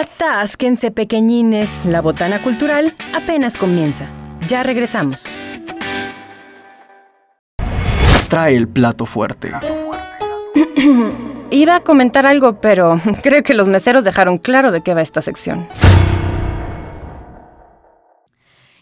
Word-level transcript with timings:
Atásquense 0.00 0.90
pequeñines, 0.90 1.84
la 1.84 2.00
botana 2.00 2.42
cultural 2.42 2.94
apenas 3.12 3.58
comienza. 3.58 4.06
Ya 4.48 4.62
regresamos. 4.62 5.30
Trae 8.30 8.56
el 8.56 8.66
plato 8.66 9.04
fuerte. 9.04 9.52
Iba 11.50 11.76
a 11.76 11.80
comentar 11.80 12.24
algo, 12.24 12.62
pero 12.62 12.98
creo 13.22 13.42
que 13.42 13.52
los 13.52 13.68
meseros 13.68 14.02
dejaron 14.04 14.38
claro 14.38 14.70
de 14.70 14.80
qué 14.80 14.94
va 14.94 15.02
esta 15.02 15.20
sección. 15.20 15.68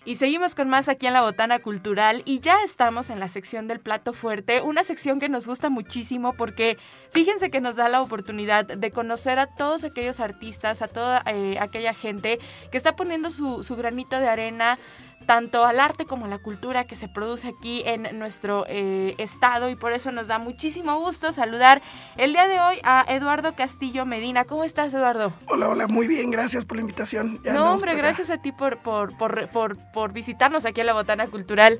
Y 0.09 0.15
seguimos 0.15 0.55
con 0.55 0.71
más 0.71 0.89
aquí 0.89 1.07
en 1.07 1.13
la 1.13 1.21
Botana 1.21 1.59
Cultural 1.59 2.23
y 2.25 2.41
ya 2.41 2.63
estamos 2.65 3.11
en 3.11 3.21
la 3.21 3.29
sección 3.29 3.69
del 3.69 3.79
plato 3.79 4.15
fuerte, 4.15 4.63
una 4.63 4.83
sección 4.83 5.21
que 5.21 5.29
nos 5.29 5.47
gusta 5.47 5.69
muchísimo 5.69 6.33
porque 6.33 6.79
fíjense 7.11 7.51
que 7.51 7.61
nos 7.61 7.77
da 7.77 7.91
la 7.91 8.01
oportunidad 8.01 8.65
de 8.65 8.91
conocer 8.91 9.39
a 9.39 9.49
todos 9.49 9.85
aquellos 9.85 10.19
artistas, 10.21 10.81
a 10.81 10.89
toda 10.89 11.23
eh, 11.27 11.59
aquella 11.61 11.93
gente 11.93 12.39
que 12.73 12.79
está 12.79 12.97
poniendo 12.97 13.31
su, 13.31 13.63
su 13.63 13.77
granito 13.77 14.19
de 14.19 14.29
arena 14.31 14.79
tanto 15.29 15.67
al 15.67 15.79
arte 15.79 16.07
como 16.07 16.25
a 16.25 16.29
la 16.29 16.39
cultura 16.39 16.87
que 16.87 16.97
se 16.97 17.07
produce 17.07 17.49
aquí 17.49 17.83
en 17.85 18.19
nuestro 18.19 18.65
eh, 18.67 19.15
estado 19.19 19.69
y 19.69 19.77
por 19.77 19.93
eso 19.93 20.11
nos 20.11 20.29
da 20.29 20.39
muchísimo 20.39 20.99
gusto 20.99 21.33
saludar 21.33 21.83
el 22.17 22.33
día 22.33 22.49
de 22.49 22.59
hoy 22.59 22.77
a 22.83 23.05
Eduardo 23.07 23.55
Castillo 23.55 24.07
Medina. 24.07 24.47
¿Cómo 24.47 24.65
estás, 24.65 24.95
Eduardo? 24.95 25.35
Hola, 25.49 25.69
hola, 25.69 25.87
muy 25.87 26.07
bien, 26.07 26.31
gracias 26.31 26.65
por 26.65 26.79
la 26.79 26.81
invitación. 26.81 27.43
no, 27.45 27.75
hombre, 27.75 27.95
gracias 27.95 28.31
a 28.31 28.39
ti 28.39 28.53
por, 28.53 28.79
por, 28.79 29.19
por, 29.19 29.77
por, 29.93 30.13
visitarnos 30.15 30.65
aquí 30.65 30.81
en 30.81 30.87
la 30.87 30.95
Botana 30.95 31.27
Cultural. 31.27 31.79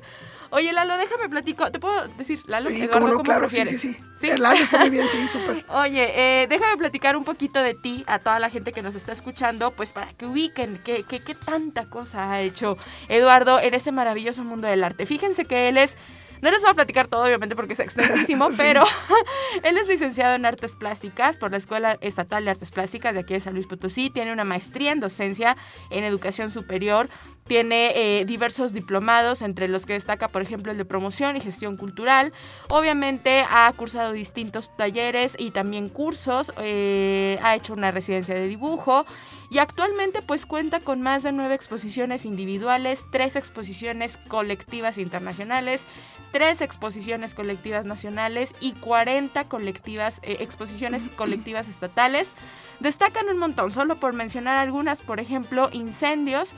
Oye, 0.51 0.71
Lalo, 0.71 0.97
déjame 0.97 1.27
platico. 1.27 1.71
¿Te 1.71 1.79
puedo 1.79 2.07
decir, 2.09 2.41
Lalo? 2.45 2.69
Sí, 2.69 2.83
Eduardo, 2.83 3.09
¿cómo 3.09 3.23
claro, 3.23 3.49
sí, 3.49 3.65
sí, 3.65 3.79
sí, 3.79 3.97
¿Sí? 4.15 4.29
Lalo 4.37 4.59
está 4.59 4.79
muy 4.79 4.91
bien, 4.91 5.09
sí, 5.09 5.27
súper. 5.27 5.65
Oye, 5.69 6.43
eh, 6.43 6.47
déjame 6.47 6.77
platicar 6.77 7.17
un 7.17 7.23
poquito 7.23 7.63
de 7.63 7.73
ti 7.73 8.03
a 8.05 8.19
toda 8.19 8.39
la 8.39 8.51
gente 8.51 8.73
que 8.73 8.83
nos 8.83 8.93
está 8.93 9.11
escuchando, 9.11 9.71
pues 9.71 9.91
para 9.91 10.13
que 10.13 10.27
ubiquen 10.27 10.79
qué, 10.83 11.03
qué, 11.03 11.19
qué 11.19 11.33
tanta 11.33 11.89
cosa 11.89 12.31
ha 12.31 12.41
hecho 12.41 12.77
Eduardo 13.07 13.38
en 13.59 13.73
ese 13.73 13.91
maravilloso 13.91 14.43
mundo 14.43 14.67
del 14.67 14.83
arte. 14.83 15.05
Fíjense 15.05 15.45
que 15.45 15.69
él 15.69 15.77
es 15.77 15.97
no 16.41 16.51
les 16.51 16.61
voy 16.61 16.71
a 16.71 16.73
platicar 16.73 17.07
todo, 17.07 17.23
obviamente, 17.23 17.55
porque 17.55 17.73
es 17.73 17.79
extensísimo, 17.79 18.49
pero 18.57 18.85
él 19.63 19.77
es 19.77 19.87
licenciado 19.87 20.35
en 20.35 20.45
Artes 20.45 20.75
Plásticas 20.75 21.37
por 21.37 21.51
la 21.51 21.57
Escuela 21.57 21.97
Estatal 22.01 22.45
de 22.45 22.51
Artes 22.51 22.71
Plásticas 22.71 23.13
de 23.13 23.21
aquí 23.21 23.33
de 23.33 23.39
San 23.39 23.53
Luis 23.53 23.67
Potosí. 23.67 24.09
Tiene 24.09 24.31
una 24.31 24.43
maestría 24.43 24.91
en 24.91 24.99
docencia 24.99 25.57
en 25.89 26.03
educación 26.03 26.49
superior. 26.49 27.09
Tiene 27.45 27.93
eh, 27.95 28.25
diversos 28.25 28.73
diplomados, 28.73 29.41
entre 29.41 29.67
los 29.67 29.85
que 29.85 29.93
destaca, 29.93 30.27
por 30.27 30.41
ejemplo, 30.41 30.71
el 30.71 30.77
de 30.77 30.85
promoción 30.85 31.35
y 31.35 31.41
gestión 31.41 31.77
cultural. 31.77 32.31
Obviamente 32.69 33.43
ha 33.49 33.71
cursado 33.73 34.13
distintos 34.13 34.75
talleres 34.77 35.35
y 35.37 35.51
también 35.51 35.89
cursos. 35.89 36.53
Eh, 36.57 37.39
ha 37.41 37.55
hecho 37.55 37.73
una 37.73 37.91
residencia 37.91 38.35
de 38.35 38.47
dibujo 38.47 39.05
y 39.49 39.57
actualmente 39.57 40.21
pues 40.21 40.45
cuenta 40.45 40.79
con 40.79 41.01
más 41.01 41.23
de 41.23 41.31
nueve 41.31 41.55
exposiciones 41.55 42.25
individuales, 42.25 43.05
tres 43.11 43.35
exposiciones 43.35 44.17
colectivas 44.27 44.97
internacionales, 44.97 45.85
tres 46.31 46.61
exposiciones 46.61 47.33
colectivas 47.33 47.85
nacionales 47.85 48.53
y 48.59 48.73
40 48.73 49.45
colectivas, 49.45 50.19
eh, 50.21 50.37
exposiciones 50.41 51.09
colectivas 51.15 51.67
estatales. 51.67 52.35
Destacan 52.79 53.27
un 53.27 53.39
montón, 53.39 53.71
solo 53.71 53.99
por 53.99 54.13
mencionar 54.13 54.57
algunas, 54.57 55.01
por 55.01 55.19
ejemplo, 55.19 55.69
incendios 55.71 56.53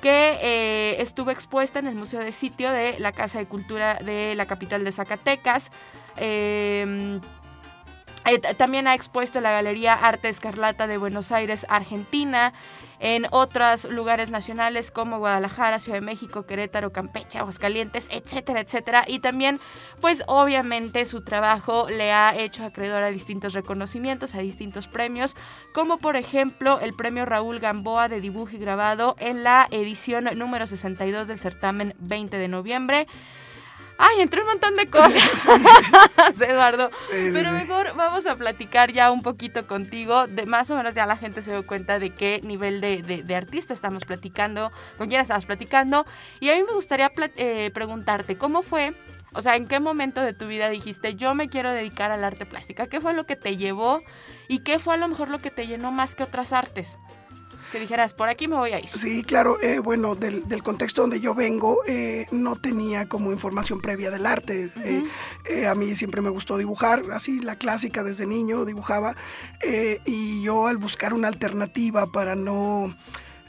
que 0.00 0.38
eh, 0.42 1.00
estuvo 1.00 1.30
expuesta 1.30 1.78
en 1.78 1.86
el 1.86 1.94
Museo 1.94 2.20
de 2.20 2.32
Sitio 2.32 2.70
de 2.72 2.98
la 2.98 3.12
Casa 3.12 3.38
de 3.38 3.46
Cultura 3.46 3.94
de 3.94 4.34
la 4.34 4.46
capital 4.46 4.84
de 4.84 4.92
Zacatecas. 4.92 5.70
Eh, 6.16 7.20
eh, 8.24 8.38
también 8.38 8.86
ha 8.86 8.94
expuesto 8.94 9.40
la 9.40 9.52
Galería 9.52 9.94
Arte 9.94 10.28
Escarlata 10.28 10.86
de 10.86 10.96
Buenos 10.96 11.32
Aires, 11.32 11.66
Argentina, 11.68 12.52
en 13.00 13.26
otros 13.32 13.84
lugares 13.90 14.30
nacionales 14.30 14.92
como 14.92 15.18
Guadalajara, 15.18 15.80
Ciudad 15.80 15.98
de 15.98 16.06
México, 16.06 16.46
Querétaro, 16.46 16.92
Campeche, 16.92 17.38
Aguascalientes, 17.38 18.06
etcétera, 18.10 18.60
etcétera. 18.60 19.04
Y 19.08 19.18
también, 19.18 19.58
pues 20.00 20.22
obviamente 20.28 21.04
su 21.04 21.24
trabajo 21.24 21.90
le 21.90 22.12
ha 22.12 22.36
hecho 22.36 22.64
acreedor 22.64 23.02
a 23.02 23.10
distintos 23.10 23.54
reconocimientos, 23.54 24.36
a 24.36 24.38
distintos 24.38 24.86
premios, 24.86 25.34
como 25.74 25.98
por 25.98 26.14
ejemplo 26.14 26.78
el 26.78 26.94
premio 26.94 27.24
Raúl 27.24 27.58
Gamboa 27.58 28.08
de 28.08 28.20
dibujo 28.20 28.52
y 28.54 28.58
grabado 28.58 29.16
en 29.18 29.42
la 29.42 29.66
edición 29.72 30.28
número 30.36 30.68
62 30.68 31.26
del 31.26 31.40
certamen 31.40 31.94
20 31.98 32.38
de 32.38 32.48
noviembre. 32.48 33.08
Ay, 33.98 34.20
entre 34.20 34.40
un 34.40 34.48
montón 34.48 34.74
de 34.74 34.86
cosas, 34.86 35.46
Eduardo. 36.40 36.90
Pero 37.10 37.52
mejor 37.52 37.94
vamos 37.94 38.26
a 38.26 38.36
platicar 38.36 38.92
ya 38.92 39.10
un 39.10 39.22
poquito 39.22 39.66
contigo. 39.66 40.26
De 40.26 40.46
más 40.46 40.70
o 40.70 40.76
menos 40.76 40.94
ya 40.94 41.06
la 41.06 41.16
gente 41.16 41.42
se 41.42 41.50
dio 41.50 41.66
cuenta 41.66 41.98
de 41.98 42.10
qué 42.10 42.40
nivel 42.42 42.80
de, 42.80 43.34
artista 43.34 43.72
estamos 43.72 44.04
platicando, 44.04 44.72
con 44.98 45.08
quién 45.08 45.20
estabas 45.20 45.46
platicando. 45.46 46.04
Y 46.40 46.50
a 46.50 46.56
mí 46.56 46.62
me 46.62 46.72
gustaría 46.72 47.10
eh, 47.36 47.70
preguntarte, 47.72 48.36
¿cómo 48.36 48.62
fue? 48.62 48.94
O 49.34 49.40
sea, 49.40 49.56
¿en 49.56 49.66
qué 49.66 49.80
momento 49.80 50.20
de 50.20 50.34
tu 50.34 50.46
vida 50.46 50.68
dijiste, 50.68 51.14
yo 51.14 51.34
me 51.34 51.48
quiero 51.48 51.72
dedicar 51.72 52.10
al 52.10 52.22
arte 52.24 52.44
plástica? 52.44 52.86
¿Qué 52.86 53.00
fue 53.00 53.14
lo 53.14 53.24
que 53.24 53.36
te 53.36 53.56
llevó? 53.56 54.00
¿Y 54.46 54.58
qué 54.58 54.78
fue 54.78 54.94
a 54.94 54.98
lo 54.98 55.08
mejor 55.08 55.30
lo 55.30 55.40
que 55.40 55.50
te 55.50 55.66
llenó 55.66 55.90
más 55.90 56.14
que 56.14 56.22
otras 56.22 56.52
artes? 56.52 56.98
Que 57.72 57.80
dijeras, 57.80 58.12
por 58.12 58.28
aquí 58.28 58.46
me 58.46 58.56
voy 58.56 58.72
a 58.72 58.78
ir. 58.78 58.88
Sí, 58.88 59.24
claro, 59.24 59.60
eh, 59.62 59.78
bueno, 59.78 60.14
del, 60.14 60.62
contexto 60.62 61.00
donde 61.00 61.20
yo 61.20 61.34
vengo, 61.34 61.78
eh, 61.88 62.26
no 62.30 62.54
tenía 62.54 63.08
como 63.08 63.32
información 63.32 63.80
previa 63.80 64.10
del 64.10 64.26
arte. 64.26 64.70
Eh, 65.46 65.66
a 65.66 65.74
mí 65.74 65.94
siempre 65.94 66.20
me 66.20 66.28
gustó 66.28 66.58
dibujar, 66.58 67.02
así 67.12 67.40
la 67.40 67.56
clásica 67.56 68.04
desde 68.04 68.26
niño 68.26 68.66
dibujaba, 68.66 69.16
y 70.04 70.42
yo 70.42 70.66
al 70.66 70.76
buscar 70.76 71.14
una 71.14 71.28
alternativa 71.28 72.06
para 72.12 72.36
no 72.36 72.94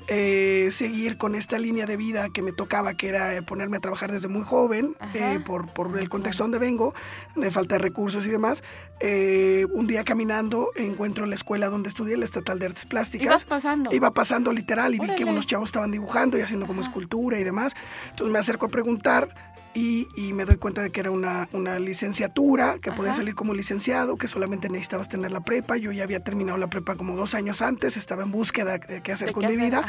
eh, 0.08 0.70
seguir 0.72 1.18
con 1.18 1.36
esta 1.36 1.58
línea 1.58 1.86
de 1.86 1.98
vida 1.98 2.30
que 2.30 2.42
me 2.42 2.52
tocaba, 2.52 2.96
que 2.96 3.08
era 3.08 3.42
ponerme 3.44 3.78
a 3.78 3.80
trabajar 3.80 4.12
desde 4.12 4.28
muy 4.28 4.44
joven, 4.44 4.96
eh, 5.14 5.40
por, 5.46 5.72
por, 5.72 5.98
el 5.98 6.10
contexto 6.10 6.44
donde 6.44 6.60
vengo, 6.60 6.94
de 7.36 7.52
falta 7.52 7.76
de 7.76 7.80
recursos 7.80 8.26
y 8.28 8.30
demás. 8.30 8.64
Eh, 9.00 9.66
un 9.72 9.88
día 9.88 10.04
caminando 10.04 10.72
encuentro 10.76 11.26
la 11.26 11.36
escuela 11.36 11.70
donde 11.70 11.90
estudié, 11.90 12.18
la 12.18 12.26
Estatal 12.26 12.60
de 12.60 12.68
Artes 12.68 12.86
Plásticas. 12.86 13.26
¿Ibas 13.26 13.46
pasando? 13.46 13.94
Iba 13.94 14.12
pasando 14.14 14.52
literal 14.54 14.94
y 14.94 15.00
vi 15.00 15.16
que 15.16 15.26
unos 15.26 15.46
chavos 15.46 15.70
estaban 15.70 15.92
dibujando 15.92 16.38
y 16.38 16.42
haciendo 16.42 16.68
como 16.68 16.82
escultura 16.82 17.40
y 17.40 17.44
demás. 17.44 17.76
Entonces 18.10 18.32
me 18.32 18.40
acerco 18.40 18.66
a 18.66 18.70
preguntar 18.70 19.54
y, 19.74 20.34
me 20.34 20.46
doy 20.46 20.58
cuenta 20.58 20.82
de 20.82 20.92
que 20.92 21.00
era 21.00 21.12
una, 21.12 21.50
una 21.52 21.80
licenciatura, 21.80 22.80
que 22.80 22.92
podía 22.92 23.14
salir 23.14 23.36
como 23.36 23.54
licenciado, 23.54 24.18
que 24.18 24.28
solamente 24.28 24.70
necesitabas 24.70 25.10
tener 25.10 25.32
la 25.32 25.42
prepa. 25.42 25.78
Yo 25.78 25.92
ya 25.92 26.04
había 26.04 26.24
terminado 26.24 26.58
la 26.58 26.70
prepa 26.70 26.96
como 26.96 27.16
dos 27.16 27.36
años 27.36 27.62
antes, 27.62 27.98
estaba 27.98 28.24
en 28.24 28.32
búsqueda 28.32 28.78
de 28.78 29.02
qué 29.02 29.12
hacer 29.12 29.32
con 29.32 29.46
mi 29.46 29.56
vida. 29.56 29.84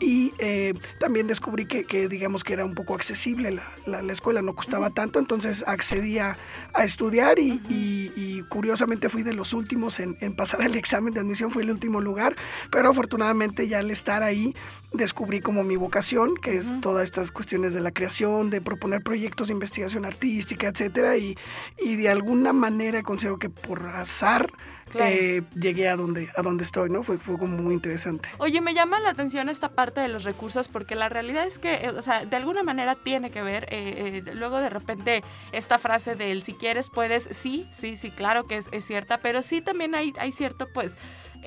Y 0.00 0.32
eh, 0.38 0.74
también 1.00 1.26
descubrí 1.26 1.66
que, 1.66 1.84
que, 1.84 2.08
digamos, 2.08 2.44
que 2.44 2.52
era 2.52 2.64
un 2.64 2.74
poco 2.74 2.94
accesible 2.94 3.50
la, 3.86 4.02
la, 4.02 4.12
escuela, 4.12 4.42
no 4.42 4.54
costaba 4.54 4.90
tanto, 4.90 5.18
entonces 5.18 5.64
accedí 5.66 6.18
a, 6.18 6.36
estudiar 6.82 7.38
y, 7.38 7.62
y, 7.68 8.42
curiosamente 8.48 9.08
fui 9.08 9.22
de 9.22 9.32
los 9.32 9.52
últimos 9.52 10.00
en, 10.00 10.16
en 10.20 10.34
pasar 10.34 10.62
el 10.62 10.74
examen 10.76 11.14
de 11.14 11.20
admisión, 11.20 11.50
fui 11.50 11.62
el 11.62 11.70
último 11.70 12.00
lugar, 12.00 12.36
pero 12.70 12.90
afortunadamente 12.90 13.68
ya 13.68 13.78
al 13.78 13.90
estar 13.90 14.22
ahí 14.22 14.54
descubrí 14.94 15.40
como 15.40 15.64
mi 15.64 15.76
vocación, 15.76 16.34
que 16.36 16.56
es 16.56 16.80
todas 16.80 17.04
estas 17.04 17.32
cuestiones 17.32 17.74
de 17.74 17.80
la 17.80 17.90
creación, 17.90 18.50
de 18.50 18.60
proponer 18.60 19.02
proyectos 19.02 19.48
de 19.48 19.54
investigación 19.54 20.04
artística, 20.04 20.68
etcétera, 20.68 21.16
y, 21.16 21.36
y 21.78 21.96
de 21.96 22.08
alguna 22.08 22.52
manera 22.52 23.02
considero 23.02 23.38
que 23.38 23.50
por 23.50 23.86
azar 23.86 24.50
eh, 25.00 25.42
llegué 25.54 25.88
a 25.88 25.96
donde, 25.96 26.30
a 26.36 26.42
donde 26.42 26.62
estoy, 26.62 26.90
¿no? 26.90 27.02
Fue, 27.02 27.18
fue 27.18 27.36
como 27.38 27.56
muy 27.56 27.74
interesante. 27.74 28.28
Oye, 28.38 28.60
me 28.60 28.74
llama 28.74 29.00
la 29.00 29.10
atención 29.10 29.48
esta 29.48 29.70
parte 29.70 30.00
de 30.00 30.08
los 30.08 30.24
recursos 30.24 30.68
porque 30.68 30.94
la 30.94 31.08
realidad 31.08 31.46
es 31.46 31.58
que, 31.58 31.74
eh, 31.74 31.90
o 31.90 32.02
sea, 32.02 32.24
de 32.24 32.36
alguna 32.36 32.62
manera 32.62 32.94
tiene 32.94 33.30
que 33.30 33.42
ver, 33.42 33.66
eh, 33.70 34.22
luego 34.34 34.58
de 34.58 34.70
repente 34.70 35.22
esta 35.52 35.78
frase 35.78 36.14
del 36.14 36.42
si 36.42 36.54
quieres 36.54 36.90
puedes, 36.90 37.28
sí, 37.30 37.66
sí, 37.72 37.96
sí, 37.96 38.10
claro 38.10 38.44
que 38.44 38.58
es, 38.58 38.68
es 38.72 38.84
cierta, 38.84 39.18
pero 39.18 39.42
sí 39.42 39.60
también 39.60 39.94
hay, 39.94 40.12
hay 40.18 40.32
cierto, 40.32 40.68
pues, 40.72 40.92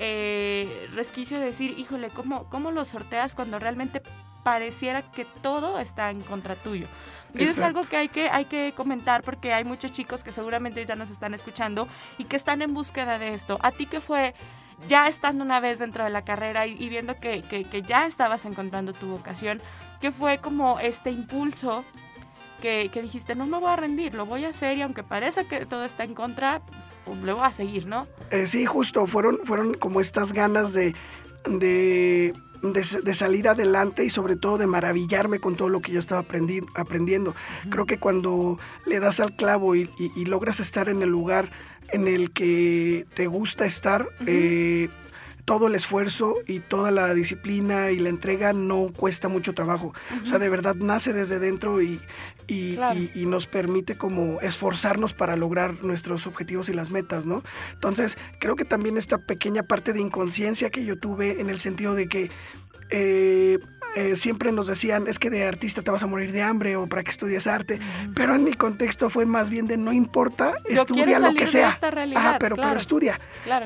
eh, 0.00 0.88
resquicio 0.94 1.40
de 1.40 1.46
decir, 1.46 1.76
híjole, 1.76 2.10
¿cómo, 2.10 2.44
¿cómo 2.44 2.70
lo 2.70 2.84
sorteas 2.84 3.34
cuando 3.34 3.58
realmente 3.58 4.00
pareciera 4.44 5.02
que 5.02 5.24
todo 5.24 5.80
está 5.80 6.10
en 6.10 6.22
contra 6.22 6.54
tuyo? 6.54 6.86
Y 7.34 7.42
eso 7.42 7.52
es 7.52 7.58
algo 7.58 7.82
que 7.82 7.96
hay, 7.96 8.08
que 8.08 8.30
hay 8.30 8.44
que 8.44 8.72
comentar 8.76 9.22
porque 9.22 9.52
hay 9.52 9.64
muchos 9.64 9.90
chicos 9.90 10.22
que 10.22 10.30
seguramente 10.30 10.78
ahorita 10.80 10.94
nos 10.94 11.10
están 11.10 11.34
escuchando 11.34 11.88
y 12.16 12.24
que 12.24 12.36
están 12.36 12.62
en 12.62 12.72
búsqueda 12.74 13.18
de 13.18 13.34
esto. 13.34 13.58
¿A 13.60 13.72
ti 13.72 13.86
qué 13.86 14.00
fue? 14.00 14.34
Ya 14.88 15.08
estando 15.08 15.42
una 15.42 15.58
vez 15.58 15.80
dentro 15.80 16.04
de 16.04 16.10
la 16.10 16.24
carrera 16.24 16.68
y, 16.68 16.88
viendo 16.88 17.16
que, 17.16 17.42
que, 17.42 17.64
que, 17.64 17.82
ya 17.82 18.06
estabas 18.06 18.44
encontrando 18.44 18.92
tu 18.92 19.08
vocación, 19.08 19.60
¿qué 20.00 20.12
fue 20.12 20.38
como 20.38 20.78
este 20.78 21.10
impulso 21.10 21.84
que, 22.62 22.88
que 22.92 23.02
dijiste, 23.02 23.34
no 23.34 23.46
me 23.46 23.58
voy 23.58 23.70
a 23.70 23.76
rendir, 23.76 24.14
lo 24.14 24.26
voy 24.26 24.44
a 24.44 24.50
hacer 24.50 24.78
y 24.78 24.82
aunque 24.82 25.02
parezca 25.02 25.42
que 25.44 25.66
todo 25.66 25.84
está 25.84 26.04
en 26.04 26.14
contra, 26.14 26.62
le 27.16 27.32
voy 27.32 27.44
a 27.44 27.52
seguir, 27.52 27.86
¿no? 27.86 28.06
Eh, 28.30 28.46
sí, 28.46 28.64
justo, 28.66 29.06
fueron, 29.06 29.38
fueron 29.44 29.74
como 29.74 30.00
estas 30.00 30.32
ganas 30.32 30.72
de, 30.72 30.94
de, 31.48 32.34
de, 32.62 33.14
salir 33.14 33.48
adelante 33.48 34.04
y 34.04 34.10
sobre 34.10 34.36
todo 34.36 34.58
de 34.58 34.66
maravillarme 34.66 35.38
con 35.38 35.56
todo 35.56 35.68
lo 35.68 35.80
que 35.80 35.92
yo 35.92 35.98
estaba 35.98 36.20
aprendiendo. 36.20 37.34
Creo 37.70 37.86
que 37.86 37.98
cuando 37.98 38.58
le 38.86 39.00
das 39.00 39.20
al 39.20 39.34
clavo 39.34 39.76
y, 39.76 39.88
logras 40.24 40.60
estar 40.60 40.88
en 40.88 41.02
el 41.02 41.08
lugar 41.08 41.50
en 41.90 42.06
el 42.06 42.32
que 42.32 43.06
te 43.14 43.26
gusta 43.26 43.64
estar, 43.64 44.08
todo 45.48 45.68
el 45.68 45.74
esfuerzo 45.74 46.34
y 46.46 46.60
toda 46.60 46.90
la 46.90 47.14
disciplina 47.14 47.90
y 47.90 47.98
la 47.98 48.10
entrega 48.10 48.52
no 48.52 48.92
cuesta 48.94 49.28
mucho 49.28 49.54
trabajo. 49.54 49.94
O 50.22 50.26
sea, 50.26 50.38
de 50.38 50.50
verdad 50.50 50.74
nace 50.74 51.14
desde 51.14 51.38
dentro 51.38 51.80
y, 51.80 52.02
y, 52.46 52.78
y, 53.14 53.24
nos 53.24 53.46
permite 53.46 53.96
como 53.96 54.42
esforzarnos 54.42 55.14
para 55.14 55.36
lograr 55.36 55.82
nuestros 55.82 56.26
objetivos 56.26 56.68
y 56.68 56.74
las 56.74 56.90
metas, 56.90 57.24
¿no? 57.24 57.42
Entonces, 57.72 58.18
creo 58.40 58.56
que 58.56 58.66
también 58.66 58.98
esta 58.98 59.16
pequeña 59.16 59.62
parte 59.62 59.94
de 59.94 60.00
inconsciencia 60.00 60.68
que 60.68 60.84
yo 60.84 60.98
tuve 60.98 61.40
en 61.40 61.48
el 61.48 61.58
sentido 61.58 61.94
de 61.94 62.08
que 62.08 62.30
eh, 62.90 63.58
eh, 63.96 64.16
siempre 64.16 64.52
nos 64.52 64.66
decían, 64.66 65.06
es 65.06 65.18
que 65.18 65.30
de 65.30 65.44
artista 65.44 65.82
te 65.82 65.90
vas 65.90 66.02
a 66.02 66.06
morir 66.06 66.30
de 66.30 66.42
hambre 66.42 66.76
o 66.76 66.86
para 66.86 67.02
que 67.02 67.10
estudies 67.10 67.46
arte, 67.46 67.80
pero 68.14 68.34
en 68.34 68.44
mi 68.44 68.52
contexto 68.52 69.10
fue 69.10 69.26
más 69.26 69.50
bien 69.50 69.66
de 69.66 69.76
no 69.76 69.92
importa, 69.92 70.54
estudia 70.68 71.18
lo 71.18 71.34
que 71.34 71.46
sea, 71.46 71.76
pero, 72.38 72.56
pero 72.56 72.76
estudia. 72.76 73.18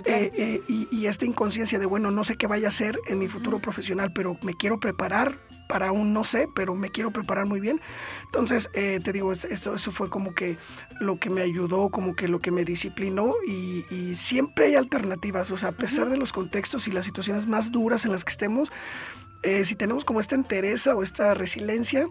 Eh, 0.04 0.60
y, 0.68 1.06
esta 1.06 1.26
inconsciencia 1.26 1.78
de, 1.78 1.86
bueno, 1.86 2.10
no 2.10 2.24
sé 2.24 2.36
qué 2.36 2.46
vaya 2.46 2.68
a 2.68 2.70
ser 2.70 2.98
en 3.08 3.18
mi 3.18 3.28
futuro 3.28 3.58
profesional, 3.58 4.12
pero 4.14 4.38
me 4.42 4.54
quiero 4.54 4.78
preparar 4.78 5.38
para 5.72 5.90
un 5.90 6.12
no 6.12 6.22
sé, 6.22 6.50
pero 6.54 6.74
me 6.74 6.90
quiero 6.90 7.12
preparar 7.12 7.46
muy 7.46 7.58
bien. 7.58 7.80
Entonces, 8.26 8.70
te 8.72 9.10
digo, 9.10 9.32
eso, 9.32 9.48
eso 9.48 9.90
fue 9.90 10.10
como 10.10 10.34
que 10.34 10.58
lo 11.00 11.18
que 11.18 11.30
me 11.30 11.40
ayudó, 11.40 11.88
como 11.88 12.14
que 12.14 12.28
lo 12.28 12.40
que 12.40 12.50
me 12.50 12.66
disciplinó 12.66 13.32
y, 13.48 14.12
siempre 14.14 14.66
hay 14.66 14.74
alternativas, 14.74 15.50
o 15.50 15.56
sea, 15.56 15.70
a 15.70 15.72
pesar 15.72 16.10
de 16.10 16.18
los 16.18 16.34
contextos 16.34 16.88
y 16.88 16.92
las 16.92 17.06
situaciones 17.06 17.46
más 17.46 17.72
duras 17.72 18.04
en 18.04 18.12
las 18.12 18.22
que 18.22 18.32
estemos, 18.32 18.70
eh, 19.42 19.64
si 19.64 19.74
tenemos 19.74 20.04
como 20.04 20.20
esta 20.20 20.34
entereza 20.34 20.94
o 20.94 21.02
esta 21.02 21.32
resiliencia, 21.32 22.06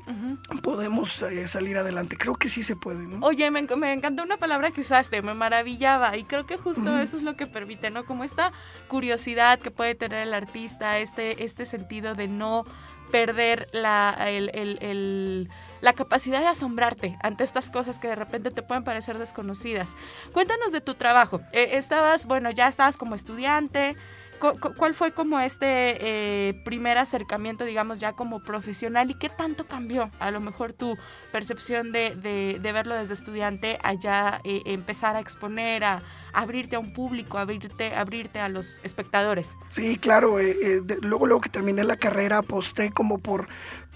podemos 0.63 1.21
eh, 1.21 1.47
salir 1.47 1.77
adelante. 1.77 2.17
Creo 2.17 2.35
que 2.35 2.49
sí 2.49 2.63
se 2.63 2.75
puede. 2.75 3.03
¿no? 3.03 3.25
Oye, 3.25 3.49
me, 3.51 3.61
me, 3.61 3.93
encantó 3.93 4.23
una 4.23 4.37
palabra 4.37 4.71
que 4.71 4.81
usaste, 4.81 5.21
me 5.21 5.33
maravillaba 5.33 6.17
y 6.17 6.23
creo 6.23 6.45
que 6.45 6.57
justo 6.57 6.97
eso 6.97 7.15
es 7.15 7.23
lo 7.23 7.37
que 7.37 7.45
permite, 7.45 7.89
¿no? 7.89 8.05
Como 8.05 8.25
esta 8.25 8.51
curiosidad 8.89 9.59
que 9.59 9.71
puede 9.71 9.95
tener 9.95 10.27
el 10.27 10.33
artista, 10.33 10.97
este, 10.97 11.45
este 11.45 11.65
sentido 11.65 12.15
de 12.15 12.27
no 12.27 12.65
perder 13.11 13.67
la, 13.71 14.15
el, 14.27 15.49
la 15.81 15.93
capacidad 15.93 16.39
de 16.39 16.47
asombrarte 16.47 17.17
ante 17.21 17.43
estas 17.43 17.69
cosas 17.69 17.99
que 17.99 18.07
de 18.07 18.15
repente 18.15 18.51
te 18.51 18.61
pueden 18.61 18.83
parecer 18.83 19.17
desconocidas. 19.17 19.95
Cuéntanos 20.31 20.71
de 20.71 20.81
tu 20.81 20.95
trabajo. 20.95 21.41
Eh, 21.51 21.71
estabas, 21.73 22.25
bueno, 22.25 22.51
ya 22.51 22.67
estabas 22.67 22.97
como 22.97 23.15
estudiante, 23.15 23.95
¿Cuál 24.41 24.95
fue 24.95 25.11
como 25.11 25.39
este 25.39 25.67
eh, 25.67 26.53
primer 26.65 26.97
acercamiento, 26.97 27.63
digamos, 27.63 27.99
ya 27.99 28.13
como 28.13 28.39
profesional 28.39 29.11
y 29.11 29.13
qué 29.13 29.29
tanto 29.29 29.67
cambió 29.67 30.09
a 30.19 30.31
lo 30.31 30.41
mejor 30.41 30.73
tu 30.73 30.97
percepción 31.31 31.91
de, 31.91 32.59
verlo 32.61 32.95
desde 32.95 33.13
estudiante 33.13 33.77
allá 33.83 34.41
eh, 34.43 34.63
empezar 34.65 35.15
a 35.15 35.19
exponer, 35.19 35.83
a, 35.83 36.01
abrirte 36.33 36.75
a 36.75 36.79
un 36.79 36.91
público, 36.91 37.37
abrirte, 37.37 37.93
abrirte 37.93 38.39
a 38.39 38.49
los 38.49 38.81
espectadores? 38.83 39.55
Sí, 39.67 39.97
claro. 39.97 40.39
Eh, 40.39 40.81
luego, 41.01 41.27
luego 41.27 41.41
que 41.41 41.49
terminé 41.49 41.83
la 41.83 41.97
carrera 41.97 42.39
aposté 42.39 42.91
como 42.91 43.19
por 43.19 43.47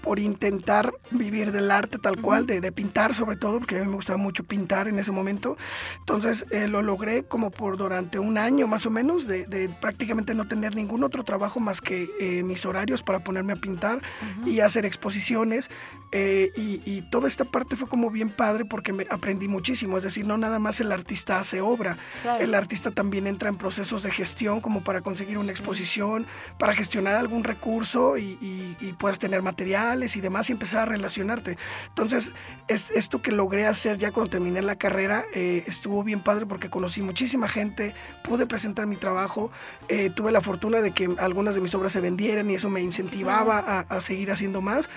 por 0.02 0.18
intentar 0.18 0.92
vivir 1.10 1.52
del 1.52 1.70
arte 1.70 1.98
tal 1.98 2.20
cual, 2.20 2.46
de, 2.46 2.60
de, 2.60 2.72
pintar 2.72 3.14
sobre 3.14 3.36
todo, 3.36 3.58
porque 3.58 3.76
a 3.76 3.80
mí 3.80 3.86
me 3.86 3.96
gustaba 3.96 4.18
mucho 4.18 4.44
pintar 4.44 4.88
en 4.88 4.98
ese 4.98 5.12
momento. 5.12 5.56
Entonces 6.00 6.46
eh, 6.50 6.68
lo 6.68 6.82
logré 6.82 7.24
como 7.24 7.50
por 7.50 7.76
durante 7.76 8.18
un 8.18 8.38
año 8.38 8.66
más 8.66 8.86
o 8.86 8.90
menos, 8.90 9.26
de, 9.26 9.46
de 9.46 9.68
prácticamente 9.68 10.34
no 10.34 10.46
tener 10.46 10.76
ningún 10.76 11.02
otro 11.02 11.24
trabajo 11.24 11.60
más 11.60 11.80
que 11.80 12.10
eh, 12.20 12.42
mis 12.42 12.64
horarios 12.66 13.02
para 13.02 13.20
ponerme 13.24 13.54
a 13.54 13.56
pintar 13.56 14.02
y 14.44 14.60
hacer 14.60 14.86
exposiciones. 14.86 15.70
Eh, 16.12 16.52
y, 16.56 16.80
y, 16.84 17.02
toda 17.10 17.26
esta 17.26 17.44
parte 17.44 17.74
fue 17.74 17.88
como 17.88 18.10
bien 18.10 18.30
padre 18.30 18.64
porque 18.64 18.92
me 18.92 19.06
aprendí 19.10 19.48
muchísimo. 19.48 19.96
Es 19.96 20.04
decir, 20.04 20.26
no 20.26 20.38
nada 20.38 20.58
más 20.58 20.80
el 20.80 20.92
artista 20.92 21.38
hace 21.38 21.60
obra, 21.60 21.98
el 22.40 22.54
artista 22.54 22.90
también 22.92 23.26
entra 23.26 23.48
en 23.48 23.56
procesos 23.56 24.04
de 24.04 24.10
gestión 24.12 24.60
como 24.60 24.84
para 24.84 25.00
conseguir 25.00 25.36
una 25.36 25.50
exposición, 25.50 26.26
para 26.58 26.74
gestionar 26.74 27.16
algún 27.16 27.42
recurso 27.44 28.16
y, 28.16 28.38
y, 28.40 28.76
y 28.80 28.92
puedas 28.92 29.18
tener 29.18 29.42
material 29.42 29.85
y 29.94 30.20
demás 30.20 30.48
y 30.50 30.52
empezar 30.52 30.82
a 30.82 30.86
relacionarte. 30.86 31.56
Entonces, 31.88 32.32
es, 32.68 32.90
esto 32.90 33.22
que 33.22 33.30
logré 33.30 33.66
hacer 33.66 33.98
ya 33.98 34.10
cuando 34.10 34.30
terminé 34.30 34.62
la 34.62 34.76
carrera 34.76 35.24
eh, 35.32 35.64
estuvo 35.66 36.02
bien 36.02 36.22
padre 36.22 36.46
porque 36.46 36.68
conocí 36.70 37.02
muchísima 37.02 37.48
gente, 37.48 37.94
pude 38.24 38.46
presentar 38.46 38.86
mi 38.86 38.96
trabajo, 38.96 39.50
eh, 39.88 40.10
tuve 40.10 40.32
la 40.32 40.40
fortuna 40.40 40.80
de 40.80 40.90
que 40.90 41.14
algunas 41.18 41.54
de 41.54 41.60
mis 41.60 41.74
obras 41.74 41.92
se 41.92 42.00
vendieran 42.00 42.50
y 42.50 42.54
eso 42.54 42.68
me 42.68 42.80
incentivaba 42.80 43.86
a, 43.88 44.00
seguir 44.00 44.30
haciendo 44.30 44.60
más. 44.60 44.88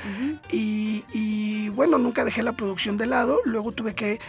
y, 0.51 1.03
y, 1.13 1.69
bueno, 1.69 1.97
nunca 1.97 2.25
dejé 2.25 2.43
la 2.43 2.53
producción 2.53 2.97
de 2.97 3.05
lado, 3.05 3.39
luego 3.45 3.71
tuve 3.71 3.95
que, 3.95 4.19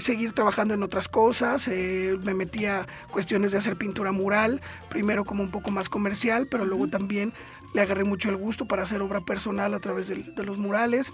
seguir 0.00 0.32
trabajando 0.32 0.74
en 0.74 0.82
otras 0.82 1.08
cosas, 1.08 1.68
eh, 1.68 2.16
me 2.22 2.34
metí 2.34 2.66
a 2.66 2.86
cuestiones 3.10 3.52
de 3.52 3.58
hacer 3.58 3.76
pintura 3.76 4.12
mural, 4.12 4.60
primero 4.88 5.24
como 5.24 5.42
un 5.42 5.50
poco 5.50 5.70
más 5.70 5.88
comercial, 5.88 6.46
pero 6.50 6.64
luego 6.64 6.88
también 6.88 7.32
le 7.74 7.82
agarré 7.82 8.04
mucho 8.04 8.30
el 8.30 8.36
gusto 8.36 8.66
para 8.66 8.82
hacer 8.82 9.02
obra 9.02 9.20
personal 9.20 9.74
a 9.74 9.80
través 9.80 10.07
de, 10.08 10.44
los 10.44 10.58
murales. 10.58 11.12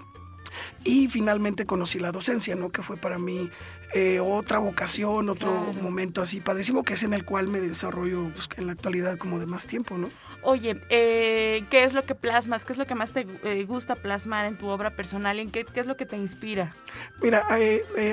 Y 0.85 1.09
finalmente 1.09 1.67
conocí 1.67 1.99
la 1.99 2.13
docencia, 2.13 2.55
¿no? 2.55 2.71
Que 2.71 2.81
fue 2.81 2.97
para 2.97 3.19
mí 3.19 3.51
eh, 3.93 4.21
otra 4.21 4.59
vocación, 4.59 5.29
otro 5.29 5.51
momento 5.81 6.23
así 6.23 6.41
padrísimo, 6.41 6.85
que 6.85 6.95
es 6.95 7.03
en 7.03 7.13
el 7.13 7.25
cual 7.25 7.49
me 7.49 7.61
desarrollo 7.61 8.31
pues, 8.33 8.49
en 8.57 8.69
la 8.69 8.73
actualidad 8.73 9.19
como 9.19 9.41
de 9.41 9.47
más 9.47 9.67
tiempo, 9.67 9.99
¿no? 9.99 10.11
Oye, 10.43 10.81
eh, 10.91 11.65
¿qué 11.71 11.83
es 11.83 11.93
lo 11.93 12.05
que 12.05 12.15
plasmas? 12.15 12.65
¿Qué 12.65 12.73
es 12.73 12.79
lo 12.79 12.87
que 12.87 12.95
más 12.95 13.13
te 13.13 13.27
eh, 13.43 13.65
gusta 13.65 13.97
plasmar 13.97 14.47
en 14.47 14.57
tu 14.57 14.69
obra 14.69 14.95
personal? 14.95 15.41
¿En 15.41 15.51
qué, 15.51 15.65
qué 15.65 15.81
es 15.81 15.87
lo 15.87 15.97
que 15.97 16.07
te 16.07 16.17
inspira? 16.17 16.77
Mira, 17.21 17.43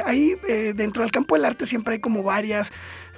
ahí 0.05 0.35
dentro 0.73 1.03
del 1.03 1.11
campo 1.11 1.35
del 1.35 1.45
arte 1.45 1.67
siempre 1.67 1.95
hay 1.95 1.99
como 1.99 2.23
varias 2.23 2.71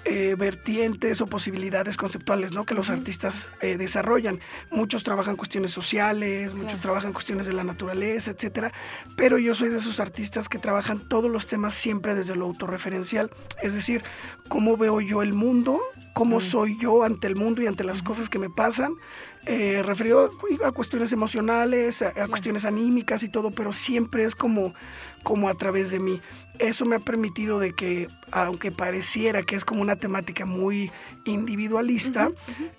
eh, 0.05 0.35
vertientes 0.37 1.21
o 1.21 1.27
posibilidades 1.27 1.95
conceptuales 1.95 2.51
¿no? 2.51 2.65
que 2.65 2.73
los 2.73 2.89
artistas 2.89 3.47
eh, 3.61 3.77
desarrollan. 3.77 4.41
Muchos 4.69 5.03
trabajan 5.03 5.37
cuestiones 5.37 5.71
sociales, 5.71 6.53
muchos 6.55 6.79
trabajan 6.79 7.13
cuestiones 7.13 7.45
de 7.45 7.53
la 7.53 7.63
naturaleza, 7.63 8.31
etcétera, 8.31 8.73
pero 9.15 9.37
yo 9.37 9.55
soy 9.55 9.69
de 9.69 9.77
esos 9.77 9.99
artistas 10.01 10.49
que 10.49 10.59
trabajan 10.59 11.07
todos 11.07 11.31
los 11.31 11.47
temas 11.47 11.73
siempre 11.73 12.15
desde 12.15 12.35
lo 12.35 12.45
autorreferencial, 12.45 13.31
es 13.61 13.73
decir, 13.73 14.03
cómo 14.49 14.75
veo 14.75 14.99
yo 14.99 15.21
el 15.21 15.33
mundo, 15.33 15.79
cómo 16.13 16.39
soy 16.39 16.77
yo 16.79 17.03
ante 17.03 17.27
el 17.27 17.35
mundo 17.35 17.61
y 17.61 17.67
ante 17.67 17.83
las 17.83 18.03
cosas 18.03 18.29
que 18.29 18.39
me 18.39 18.49
pasan, 18.49 18.93
eh, 19.45 19.83
referido 19.83 20.31
a 20.63 20.71
cuestiones 20.71 21.11
emocionales, 21.11 22.01
a, 22.01 22.27
cuestiones 22.27 22.65
anímicas 22.65 23.23
y 23.23 23.29
todo, 23.29 23.51
pero 23.51 23.71
siempre 23.71 24.23
es 24.23 24.35
como, 24.35 24.73
como 25.23 25.49
a 25.49 25.53
través 25.53 25.91
de 25.91 25.99
mí. 25.99 26.21
Eso 26.59 26.85
me 26.85 26.95
ha 26.95 26.99
permitido 26.99 27.59
de 27.59 27.73
que, 27.73 28.07
aunque 28.31 28.71
pareciera 28.71 29.43
que 29.43 29.55
es 29.55 29.65
como 29.65 29.81
una 29.81 29.95
temática 29.95 30.45
muy 30.45 30.91
individualista, 31.25 32.31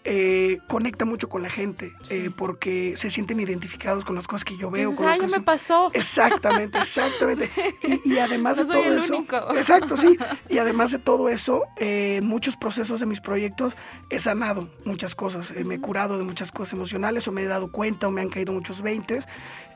eh, 0.05 0.59
conecta 0.69 1.05
mucho 1.05 1.29
con 1.29 1.43
la 1.43 1.51
gente, 1.51 1.93
eh, 2.11 2.31
porque 2.35 2.95
se 2.97 3.11
sienten 3.11 3.41
identificados 3.41 4.05
con 4.05 4.15
las 4.15 4.27
cosas 4.27 4.45
que 4.45 4.57
yo 4.57 4.71
veo. 4.71 4.95
con 4.95 5.07
me 5.31 5.41
pasó. 5.41 5.91
Exactamente, 5.93 6.79
exactamente. 6.79 7.51
y, 8.05 8.19
además 8.19 8.59
de 8.59 8.67
todo 8.67 8.97
eso... 8.97 9.25
Exacto, 9.57 9.97
sí. 9.97 10.17
Y 10.49 10.59
además 10.59 10.93
de 10.93 10.99
todo 10.99 11.29
eso, 11.29 11.65
en 11.79 12.27
muchos 12.27 12.57
procesos 12.57 13.01
de 13.01 13.07
mis 13.07 13.21
proyectos 13.21 13.77
he 14.11 14.19
sanado 14.19 14.69
muchas 14.85 15.15
cosas, 15.15 15.55
me 15.65 15.77
he 15.77 15.81
curado 15.81 16.19
de 16.19 16.25
muchas 16.25 16.53
cosas 16.53 16.75
emocionales 16.75 17.27
o 17.29 17.33
me 17.33 17.43
he 17.43 17.47
dado 17.47 17.71
cuenta 17.71 18.09
o 18.09 18.11
me 18.11 18.21
han 18.21 18.29
caído 18.29 18.53
muchos 18.53 18.83
veintes 18.83 19.27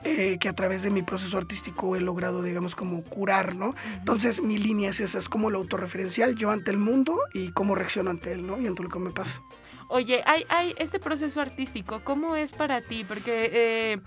eh, 0.05 0.39
que 0.39 0.49
a 0.49 0.53
través 0.53 0.85
de 0.85 0.91
mi 0.91 1.03
proceso 1.03 1.39
artístico 1.39 1.97
he 1.97 2.01
logrado, 2.01 2.43
digamos, 2.43 2.77
como 2.77 3.03
curar, 3.03 3.57
¿no? 3.57 3.75
Entonces 3.99 4.41
mi 4.41 4.57
línea 4.57 4.91
es 4.91 5.01
esa, 5.01 5.19
es 5.19 5.29
como 5.29 5.51
lo 5.51 5.59
autorreferencial, 5.59 6.37
yo 6.37 6.51
ante 6.51 6.71
el 6.71 6.79
mundo 6.79 7.19
y 7.35 7.51
cómo 7.51 7.75
reacciono 7.75 8.11
ante 8.11 8.33
él, 8.33 8.47
¿no? 8.47 8.61
Y 8.61 8.67
ante 8.67 8.83
lo 8.83 8.91
que 8.91 8.99
me 9.01 9.11
pasa. 9.11 9.43
Oye, 9.89 10.23
hay, 10.27 10.45
hay 10.51 10.75
este 10.79 11.01
proceso 11.01 11.41
artístico, 11.41 12.03
¿cómo 12.05 12.37
es 12.37 12.53
para 12.53 12.81
ti? 12.81 13.05
Porque... 13.05 13.51
Eh, 13.53 14.01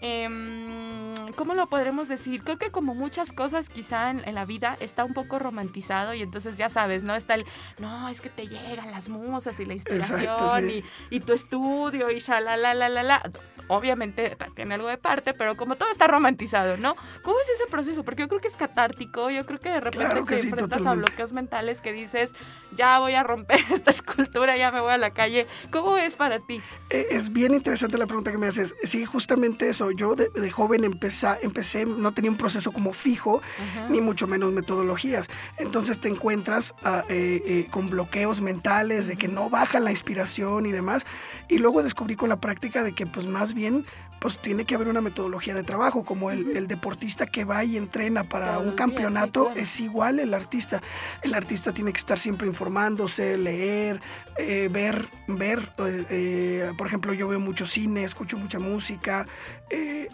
em, 0.00 1.14
¿cómo 1.34 1.54
lo 1.54 1.68
podremos 1.68 2.08
decir? 2.08 2.42
Creo 2.42 2.58
que 2.58 2.70
como 2.70 2.94
muchas 2.94 3.32
cosas 3.32 3.68
quizá 3.68 4.10
en, 4.10 4.34
la 4.34 4.44
vida 4.44 4.76
está 4.80 5.04
un 5.04 5.12
poco 5.12 5.38
romantizado 5.38 6.14
y 6.14 6.22
entonces 6.22 6.56
ya 6.56 6.68
sabes, 6.68 7.04
¿no? 7.04 7.14
Está 7.14 7.34
el, 7.34 7.44
no, 7.78 8.08
es 8.08 8.20
que 8.20 8.30
te 8.30 8.46
llegan 8.46 8.90
las 8.90 9.08
musas 9.08 9.58
y 9.60 9.66
la 9.66 9.74
inspiración 9.74 10.70
y, 10.70 10.84
y, 11.10 11.20
tu 11.20 11.32
estudio 11.32 12.10
y 12.10 12.20
ya 12.20 12.40
la 12.40 12.56
la 12.56 12.74
la 12.74 12.88
la 12.88 13.02
la 13.02 13.22
obviamente 13.68 14.36
tiene 14.54 14.74
algo 14.74 14.88
de 14.88 14.98
parte, 14.98 15.34
pero 15.34 15.56
como 15.56 15.76
todo 15.76 15.90
está 15.90 16.06
romantizado, 16.06 16.76
¿no? 16.76 16.96
¿Cómo 17.22 17.38
es 17.40 17.48
ese 17.50 17.66
proceso? 17.70 18.04
Porque 18.04 18.22
yo 18.22 18.28
creo 18.28 18.40
que 18.40 18.48
es 18.48 18.56
catártico, 18.56 19.30
yo 19.30 19.46
creo 19.46 19.60
que 19.60 19.70
de 19.70 19.80
repente 19.80 20.24
te 20.24 20.40
enfrentas 20.40 20.84
a 20.86 20.94
bloqueos 20.94 21.32
mentales 21.32 21.80
que 21.80 21.92
dices, 21.92 22.32
ya 22.72 22.98
voy 22.98 23.14
a 23.14 23.22
romper 23.22 23.60
esta 23.70 23.90
escultura, 23.90 24.56
ya 24.56 24.72
me 24.72 24.80
voy 24.80 24.92
a 24.92 24.98
la 24.98 25.10
calle. 25.10 25.46
¿Cómo 25.70 25.96
es 25.96 26.16
para 26.16 26.40
ti? 26.40 26.60
Eh, 26.90 27.06
es 27.10 27.32
bien 27.32 27.54
interesante 27.54 27.98
la 27.98 28.06
pregunta 28.06 28.32
que 28.32 28.38
me 28.38 28.46
haces. 28.46 28.74
Sí, 28.82 29.04
justamente 29.04 29.68
eso. 29.68 29.90
Yo 29.90 30.14
de, 30.14 30.50
joven 30.50 30.84
empecé, 30.84 31.28
empecé, 31.42 31.84
no 31.86 32.12
tenía 32.12 32.30
un 32.30 32.36
proceso 32.36 32.72
como 32.72 32.92
fijo, 32.92 33.42
ni 33.90 34.00
mucho 34.00 34.26
menos 34.26 34.52
metodologías. 34.52 35.28
Entonces 35.58 36.00
te 36.00 36.08
encuentras 36.08 36.74
ah, 36.82 37.04
eh, 37.08 37.42
eh, 37.44 37.66
con 37.70 37.90
bloqueos 37.90 38.40
mentales 38.40 39.08
de 39.08 39.16
que 39.16 39.28
no 39.28 39.50
baja 39.50 39.80
la 39.80 39.90
inspiración 39.90 40.66
y 40.66 40.72
demás. 40.72 41.06
Y 41.48 41.58
luego 41.58 41.82
descubrí 41.82 42.16
con 42.16 42.28
la 42.28 42.40
práctica 42.40 42.82
de 42.82 42.94
que 42.94 43.06
pues 43.06 43.26
más 43.26 43.54
bien 43.54 43.57
bien 43.58 43.84
pues 44.18 44.40
tiene 44.40 44.64
que 44.64 44.74
haber 44.74 44.88
una 44.88 45.00
metodología 45.00 45.54
de 45.54 45.62
trabajo, 45.62 46.04
como 46.04 46.30
el, 46.30 46.66
deportista 46.68 47.26
que 47.26 47.44
va 47.44 47.64
y 47.64 47.76
entrena 47.76 48.24
para 48.24 48.58
un 48.58 48.72
campeonato, 48.72 49.52
es 49.54 49.80
igual 49.80 50.18
el 50.18 50.34
artista. 50.34 50.82
El 51.22 51.34
artista 51.34 51.72
tiene 51.72 51.92
que 51.92 51.98
estar 51.98 52.18
siempre 52.18 52.46
informándose, 52.46 53.38
leer, 53.38 54.00
eh, 54.36 54.68
ver, 54.70 55.08
ver. 55.28 55.72
Eh, 55.78 56.06
eh, 56.10 56.72
por 56.76 56.86
ejemplo, 56.86 57.12
yo 57.12 57.28
veo 57.28 57.40
mucho 57.40 57.64
cine, 57.64 58.04
escucho 58.04 58.36
mucha 58.36 58.58
música, 58.58 59.26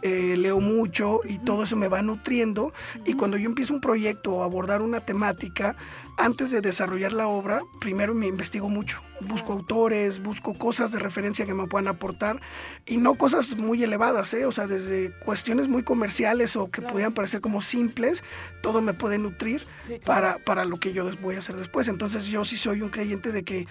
leo 0.02 0.60
mucho 0.60 1.20
y 1.24 1.38
todo 1.38 1.62
eso 1.62 1.76
me 1.76 1.88
va 1.88 2.02
nutriendo. 2.02 2.72
Y 3.04 3.14
cuando 3.14 3.36
yo 3.36 3.46
empiezo 3.46 3.74
un 3.74 3.80
proyecto 3.80 4.32
o 4.34 4.42
abordar 4.42 4.82
una 4.82 5.00
temática, 5.00 5.76
antes 6.16 6.52
de 6.52 6.60
desarrollar 6.60 7.12
la 7.12 7.26
obra, 7.26 7.62
primero 7.80 8.14
me 8.14 8.28
investigo 8.28 8.68
mucho. 8.68 9.02
Busco 9.20 9.52
autores, 9.52 10.22
busco 10.22 10.54
cosas 10.54 10.92
de 10.92 11.00
referencia 11.00 11.44
que 11.44 11.54
me 11.54 11.66
puedan 11.66 11.88
aportar 11.88 12.40
y 12.86 12.98
no 12.98 13.14
cosas 13.14 13.56
muy 13.56 13.82
elevadas, 13.94 14.34
¿eh? 14.34 14.44
o 14.44 14.50
sea, 14.50 14.66
desde 14.66 15.12
cuestiones 15.20 15.68
muy 15.68 15.84
comerciales 15.84 16.56
o 16.56 16.68
que 16.68 16.82
pudieran 16.82 17.14
parecer 17.14 17.40
como 17.40 17.60
simples, 17.60 18.24
todo 18.60 18.82
me 18.82 18.92
puede 18.92 19.18
nutrir 19.18 19.66
para, 20.04 20.38
para 20.38 20.64
lo 20.64 20.78
que 20.78 20.92
yo 20.92 21.08
voy 21.22 21.36
a 21.36 21.38
hacer 21.38 21.54
después. 21.54 21.86
Entonces 21.88 22.26
yo 22.26 22.44
sí 22.44 22.56
soy 22.56 22.82
un 22.82 22.88
creyente 22.88 23.30
de 23.30 23.44
que 23.44 23.68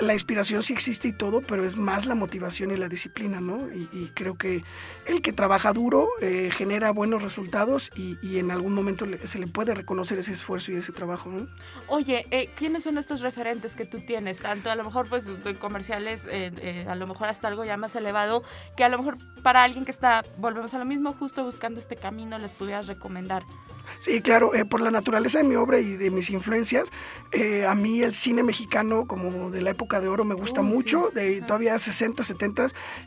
la 0.00 0.12
inspiración 0.12 0.62
sí 0.62 0.72
existe 0.72 1.08
y 1.08 1.12
todo, 1.12 1.40
pero 1.40 1.64
es 1.64 1.76
más 1.76 2.06
la 2.06 2.14
motivación 2.14 2.70
y 2.70 2.76
la 2.76 2.88
disciplina, 2.88 3.40
¿no? 3.40 3.68
Y, 3.72 4.10
creo 4.14 4.36
que 4.36 4.62
el 5.06 5.22
que 5.22 5.32
trabaja 5.32 5.72
duro 5.72 6.08
eh, 6.20 6.50
genera 6.52 6.92
buenos 6.92 7.22
resultados 7.22 7.90
y, 7.96 8.38
en 8.38 8.50
algún 8.50 8.74
momento 8.74 9.06
se 9.24 9.38
le 9.38 9.46
puede 9.46 9.74
reconocer 9.74 10.18
ese 10.18 10.32
esfuerzo 10.32 10.72
y 10.72 10.76
ese 10.76 10.92
trabajo, 10.92 11.30
¿no? 11.30 11.46
Oye, 11.88 12.26
eh, 12.30 12.50
¿quiénes 12.56 12.82
son 12.82 12.98
estos 12.98 13.20
referentes 13.20 13.76
que 13.76 13.86
tú 13.86 14.00
tienes? 14.00 14.40
Tanto 14.40 14.70
a 14.70 14.74
lo 14.74 14.84
mejor 14.84 15.08
pues 15.08 15.32
comerciales, 15.60 16.26
eh, 16.30 16.84
a 16.88 16.94
lo 16.94 17.06
mejor 17.06 17.28
hasta 17.28 17.48
algo 17.48 17.64
ya 17.64 17.76
más 17.76 17.96
elevado, 17.96 18.42
que 18.76 18.84
a 18.84 18.88
lo 18.88 18.98
mejor 18.98 19.18
para 19.42 19.62
alguien 19.62 19.84
que 19.84 19.90
está, 19.90 20.24
volvemos 20.38 20.74
a 20.74 20.78
lo 20.78 20.84
mismo, 20.84 21.12
justo 21.12 21.44
buscando 21.44 21.80
este 21.80 21.96
camino, 21.96 22.38
les 22.38 22.52
pudieras 22.52 22.86
recomendar. 22.86 23.44
Sí, 23.98 24.20
claro, 24.20 24.52
por 24.68 24.80
la 24.80 24.90
naturaleza 24.90 25.38
de 25.38 25.44
mi 25.44 25.56
obra 25.56 25.78
y 25.78 25.96
de 25.96 26.10
mis 26.10 26.30
influencias, 26.30 26.90
a 27.68 27.74
mí 27.74 28.02
el 28.02 28.12
cine 28.12 28.42
mexicano 28.42 29.06
como 29.06 29.50
de 29.50 29.62
la 29.62 29.70
época 29.70 30.00
de 30.00 30.08
oro 30.08 30.24
me 30.24 30.34
gusta 30.34 30.62
mucho, 30.62 31.10
de 31.10 31.40
todavía 31.42 31.78
60, 31.78 32.22
70 32.22 32.54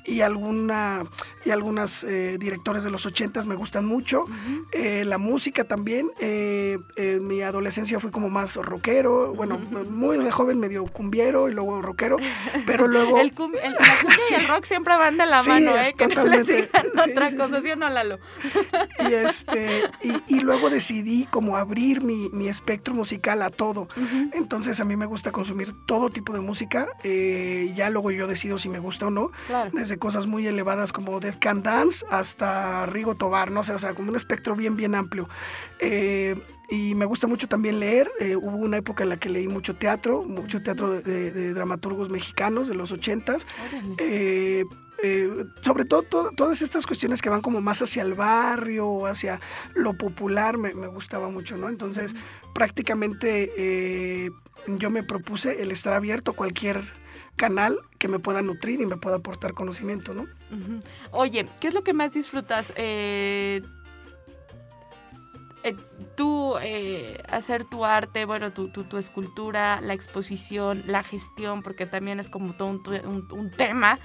y 0.06 0.22
alguna 0.22 1.06
y 1.46 1.52
algunas 1.52 2.04
eh, 2.04 2.38
directores 2.38 2.84
de 2.84 2.92
los 2.92 3.06
80 3.06 3.44
me 3.44 3.56
gustan 3.56 3.86
mucho. 3.86 4.26
Eh, 4.72 5.06
la 5.06 5.18
música 5.18 5.64
también. 5.64 6.12
Eh, 6.20 6.78
en 6.96 7.26
mi 7.26 7.42
adolescencia 7.42 8.00
fui 8.00 8.12
como 8.12 8.30
más 8.30 8.56
rockero, 8.58 9.34
bueno, 9.34 9.58
muy 9.58 10.18
de 10.18 10.32
joven 10.32 10.60
medio 10.60 10.84
cumbiero 10.86 11.48
y 11.50 11.54
luego 11.54 11.82
rockero, 11.82 12.18
pero 12.66 12.88
luego... 12.88 13.20
el, 13.20 13.28
la 13.28 13.34
cumbia 13.34 13.62
y 14.30 14.34
el 14.34 14.48
rock 14.50 14.66
siempre 14.66 14.96
van 14.98 15.18
de 15.18 15.26
la 15.26 15.42
mano, 15.44 15.78
¿eh? 15.78 15.94
Que 15.98 16.08
no 16.08 16.26
les 16.26 16.48
digan 16.48 16.88
otra 17.10 17.36
cosa, 17.36 17.62
¿sí 17.62 17.72
o 17.72 17.76
no, 17.76 17.90
Lalo? 17.90 18.20
y, 19.10 19.14
este, 19.14 19.90
y, 20.28 20.40
luego 20.40 20.67
decidí 20.70 21.26
como 21.26 21.58
abrir 21.58 22.02
mi, 22.02 22.30
mi 22.30 22.48
espectro 22.48 22.94
musical 22.94 23.42
a 23.42 23.50
todo. 23.50 23.88
Entonces 24.34 24.80
a 24.80 24.86
mí 24.86 24.96
me 24.96 25.06
gusta 25.06 25.32
consumir 25.32 25.74
todo 25.86 26.10
tipo 26.10 26.34
de 26.34 26.40
música 26.40 26.88
eh, 27.04 27.74
ya 27.76 27.90
luego 27.90 28.12
yo 28.12 28.28
decido 28.28 28.58
si 28.58 28.70
me 28.70 28.80
gusta 28.80 29.08
o 29.08 29.12
no. 29.12 29.32
Desde 29.72 29.98
cosas 29.98 30.28
muy 30.28 30.46
elevadas 30.48 30.92
como 30.92 31.20
Dead 31.20 31.36
Can 31.40 31.64
Dance 31.64 32.06
hasta 32.10 32.86
Rigo 32.86 33.16
Tobar, 33.16 33.52
no 33.52 33.64
sé, 33.64 33.74
o 33.74 33.80
sea, 33.80 33.94
como 33.94 34.10
un 34.10 34.16
espectro 34.16 34.56
bien, 34.56 34.76
bien 34.76 34.96
amplio. 34.96 35.30
Eh, 35.80 36.42
y 36.70 36.96
me 36.96 37.06
gusta 37.06 37.28
mucho 37.28 37.48
también 37.48 37.80
leer. 37.80 38.12
Eh, 38.20 38.36
hubo 38.36 38.58
una 38.58 38.78
época 38.78 39.04
en 39.04 39.10
la 39.10 39.18
que 39.18 39.30
leí 39.30 39.48
mucho 39.48 39.76
teatro, 39.76 40.24
mucho 40.24 40.62
teatro 40.62 41.02
de, 41.02 41.54
dramaturgos 41.54 42.10
mexicanos 42.10 42.68
de 42.68 42.76
los 42.76 42.92
ochentas. 42.92 43.48
Sobre 45.62 45.86
todo, 45.86 46.04
todas 46.36 46.62
estas 46.62 46.86
cuestiones 46.86 47.22
que 47.22 47.30
van 47.30 47.42
como 47.42 47.62
más 47.62 47.82
hacia 47.82 48.04
el 48.04 48.14
barrio, 48.14 49.06
hacia 49.06 49.40
lo 49.76 49.94
popular, 49.94 50.58
me, 50.58 50.72
gustaba 50.88 51.30
mucho, 51.30 51.58
¿no? 51.58 51.70
Entonces, 51.70 52.16
prácticamente 52.54 54.32
yo 54.68 54.90
me 54.90 55.04
propuse 55.04 55.62
el 55.62 55.72
estar 55.72 55.94
abierto 55.94 56.32
a 56.32 56.36
cualquier 56.36 56.84
canal 57.38 57.78
que 58.00 58.08
me 58.08 58.20
pueda 58.20 58.42
nutrir 58.42 58.82
y 58.82 58.86
me 58.86 58.98
pueda 58.98 59.18
aportar 59.18 59.54
conocimiento, 59.54 60.14
¿no? 60.14 60.28
Oye, 61.12 61.48
¿qué 61.60 61.68
es 61.68 61.74
lo 61.74 61.84
que 61.84 61.94
más 61.94 62.14
disfrutas? 62.14 62.74
Eh, 62.76 63.62
eh, 65.68 65.76
tú 66.16 66.56
eh, 66.62 67.22
hacer 67.30 67.66
tu 67.66 67.84
arte, 67.84 68.26
bueno, 68.26 68.52
tu, 68.54 68.70
tu, 68.70 68.98
escultura, 68.98 69.82
la 69.82 69.94
exposición, 69.94 70.84
la 70.86 71.04
gestión, 71.04 71.62
porque 71.64 71.86
también 71.86 72.20
es 72.20 72.30
como 72.30 72.54
todo 72.54 72.70
un, 72.70 73.28
un, 73.32 73.52
tema 73.52 74.00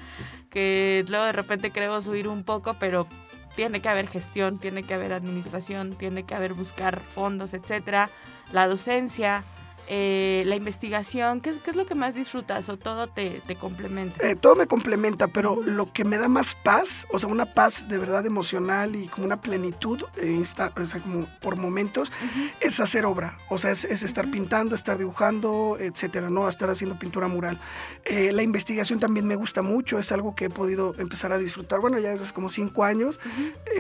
que 0.51 1.05
luego 1.09 1.25
de 1.25 1.33
repente 1.33 1.71
queremos 1.71 2.05
subir 2.05 2.27
un 2.27 2.43
poco, 2.45 2.75
pero 2.79 3.07
tiene 3.55 3.81
que 3.81 3.89
haber 3.89 4.09
gestión, 4.09 4.59
tiene 4.59 4.83
que 4.83 4.95
haber 4.95 5.13
administración, 5.13 5.95
tiene 5.95 6.25
que 6.25 6.35
haber 6.35 6.55
buscar 6.55 7.01
fondos, 7.01 7.55
etcétera, 7.55 8.11
la 8.51 8.67
docencia. 8.67 9.45
Eh, 9.89 10.45
la 10.47 10.57
investigación? 10.57 11.41
¿Qué 11.41 11.51
es, 11.51 11.59
¿Qué 11.59 11.71
es, 11.71 11.77
lo 11.77 11.87
que 11.87 11.95
más 11.95 12.15
disfrutas 12.15 12.69
o 12.69 12.77
todo 12.77 13.09
te, 13.09 13.43
te 13.47 13.57
complementa? 13.57 14.27
Eh, 14.27 14.37
todo 14.37 14.55
me 14.55 14.67
complementa, 14.67 15.27
pero 15.29 15.61
lo 15.63 15.93
que 15.93 16.05
me 16.05 16.19
da 16.19 16.29
más 16.29 16.55
paz, 16.55 17.07
o 17.11 17.19
sea, 17.19 17.29
una 17.29 17.53
paz 17.53 17.89
de 17.89 17.99
verdad 17.99 18.25
emocional 18.25 18.95
y 18.95 19.09
como 19.09 19.27
una 19.27 19.41
plenitud, 19.41 20.05
eh, 20.17 20.41
o 20.41 20.85
sea, 20.85 21.01
como 21.01 21.27
por 21.41 21.57
momentos, 21.57 22.13
es 22.61 22.79
hacer 22.81 23.05
obra, 23.05 23.39
o 23.49 23.59
sea, 23.59 23.73
es, 23.73 23.85
estar 23.85 24.31
pintando, 24.31 24.75
estar 24.75 24.99
dibujando, 24.99 25.77
etcétera, 25.79 26.31
¿no? 26.31 26.49
Estar 26.49 26.71
haciendo 26.71 26.99
pintura 26.99 27.27
mural. 27.29 27.61
la 28.09 28.43
investigación 28.43 29.01
también 29.01 29.27
me 29.27 29.37
gusta 29.37 29.63
mucho, 29.63 29.99
es 29.99 30.13
algo 30.13 30.35
que 30.35 30.47
he 30.47 30.51
podido 30.51 30.95
empezar 30.99 31.33
a 31.33 31.39
disfrutar, 31.39 31.81
bueno, 31.81 31.99
ya 31.99 32.11
desde 32.11 32.25
hace 32.25 32.35
como 32.35 32.49
cinco 32.49 32.85
años, 32.85 33.19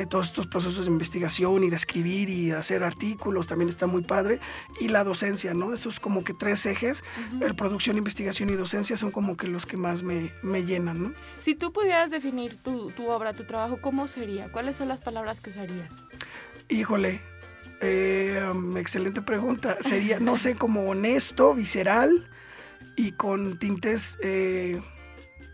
todos 0.08 0.26
estos 0.26 0.46
procesos 0.46 0.84
de 0.86 0.90
investigación 0.90 1.64
y 1.64 1.70
de 1.70 1.76
escribir 1.76 2.28
y 2.28 2.46
de 2.48 2.56
hacer 2.56 2.82
artículos 2.82 3.46
también 3.46 3.68
está 3.68 3.86
muy 3.86 4.02
padre, 4.02 4.40
y 4.80 4.88
la 4.88 5.04
docencia, 5.04 5.54
¿no? 5.54 5.72
Como 6.00 6.24
que 6.24 6.34
tres 6.34 6.64
ejes, 6.66 7.04
producción, 7.56 7.98
investigación 7.98 8.50
y 8.50 8.54
docencia 8.54 8.96
son 8.96 9.10
como 9.10 9.36
que 9.36 9.46
los 9.46 9.66
que 9.66 9.76
más 9.76 10.02
me, 10.02 10.32
me 10.42 10.64
llenan, 10.64 11.02
¿no? 11.02 11.12
Si 11.38 11.54
tú 11.54 11.72
pudieras 11.72 12.10
definir 12.10 12.56
tu, 12.56 12.90
tu, 12.90 13.08
obra, 13.08 13.34
tu 13.34 13.44
trabajo, 13.44 13.80
¿cómo 13.80 14.08
sería? 14.08 14.50
¿Cuáles 14.50 14.76
son 14.76 14.88
las 14.88 15.00
palabras 15.00 15.40
que 15.40 15.50
usarías? 15.50 16.02
Híjole, 16.68 17.20
eh, 17.80 18.40
excelente 18.76 19.22
pregunta. 19.22 19.76
Sería, 19.80 20.20
no 20.20 20.36
sé, 20.36 20.54
como 20.54 20.88
honesto, 20.88 21.54
visceral 21.54 22.28
y 22.96 23.12
con 23.12 23.58
tintes... 23.58 24.18
Eh, 24.22 24.80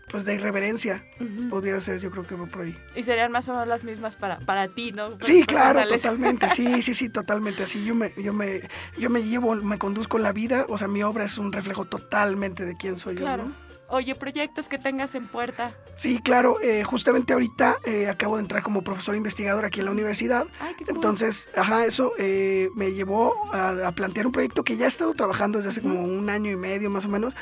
pues 0.09 0.25
de 0.25 0.35
irreverencia. 0.35 1.03
Podría 1.49 1.79
ser, 1.79 1.99
yo 1.99 2.11
creo 2.11 2.25
que 2.25 2.35
va 2.35 2.45
por 2.45 2.61
ahí. 2.61 2.77
Y 2.95 3.03
serían 3.03 3.31
más 3.31 3.47
o 3.47 3.53
menos 3.53 3.67
las 3.67 3.83
mismas 3.83 4.15
para, 4.15 4.39
para 4.39 4.67
ti, 4.67 4.91
¿no? 4.91 5.19
sí, 5.19 5.43
claro, 5.43 5.87
totalmente. 5.87 6.49
Sí, 6.59 6.81
sí, 6.81 6.93
sí, 6.93 7.09
totalmente. 7.09 7.63
Así 7.63 7.85
yo 7.85 7.95
me, 7.95 8.11
yo 8.17 8.33
me, 8.33 8.67
yo 8.97 9.09
me 9.09 9.23
llevo, 9.23 9.55
me 9.55 9.77
conduzco 9.77 10.17
en 10.17 10.23
la 10.23 10.33
vida. 10.33 10.65
O 10.67 10.77
sea, 10.77 10.87
mi 10.87 11.03
obra 11.03 11.23
es 11.25 11.37
un 11.37 11.51
reflejo 11.51 11.85
totalmente 11.85 12.65
de 12.65 12.75
quién 12.75 12.97
soy 12.97 13.15
yo. 13.15 13.37
¿no? 13.37 13.53
Oye, 13.91 14.13
proyectos 14.13 14.69
que 14.69 14.77
tengas 14.77 15.15
en 15.15 15.27
puerta. 15.27 15.71
Sí, 15.95 16.19
claro. 16.19 16.61
Eh, 16.61 16.83
justamente 16.83 17.33
ahorita 17.33 17.77
eh, 17.85 18.07
acabo 18.07 18.35
de 18.35 18.43
entrar 18.43 18.61
como 18.61 18.83
profesor 18.83 19.15
investigador 19.15 19.65
aquí 19.65 19.79
en 19.79 19.85
la 19.85 19.91
universidad. 19.91 20.45
Ay, 20.59 20.75
qué 20.77 20.85
Entonces, 20.87 21.49
ajá, 21.55 21.85
eso 21.85 22.13
eh, 22.19 22.69
me 22.75 22.93
llevó 22.93 23.33
a, 23.51 23.91
plantear 23.93 24.27
un 24.27 24.31
proyecto 24.31 24.63
que 24.63 24.77
ya 24.77 24.85
he 24.85 24.87
estado 24.87 25.15
trabajando 25.15 25.57
desde 25.57 25.69
hace 25.69 25.81
como 25.81 26.03
un 26.03 26.29
año 26.29 26.51
y 26.51 26.55
medio 26.55 26.91
más 26.91 27.05
o 27.05 27.09
menos, 27.09 27.35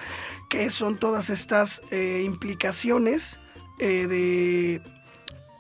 que 0.50 0.70
son 0.70 0.98
todas 0.98 1.30
estas 1.30 1.82
implicaciones 1.92 3.40
de 3.80 4.82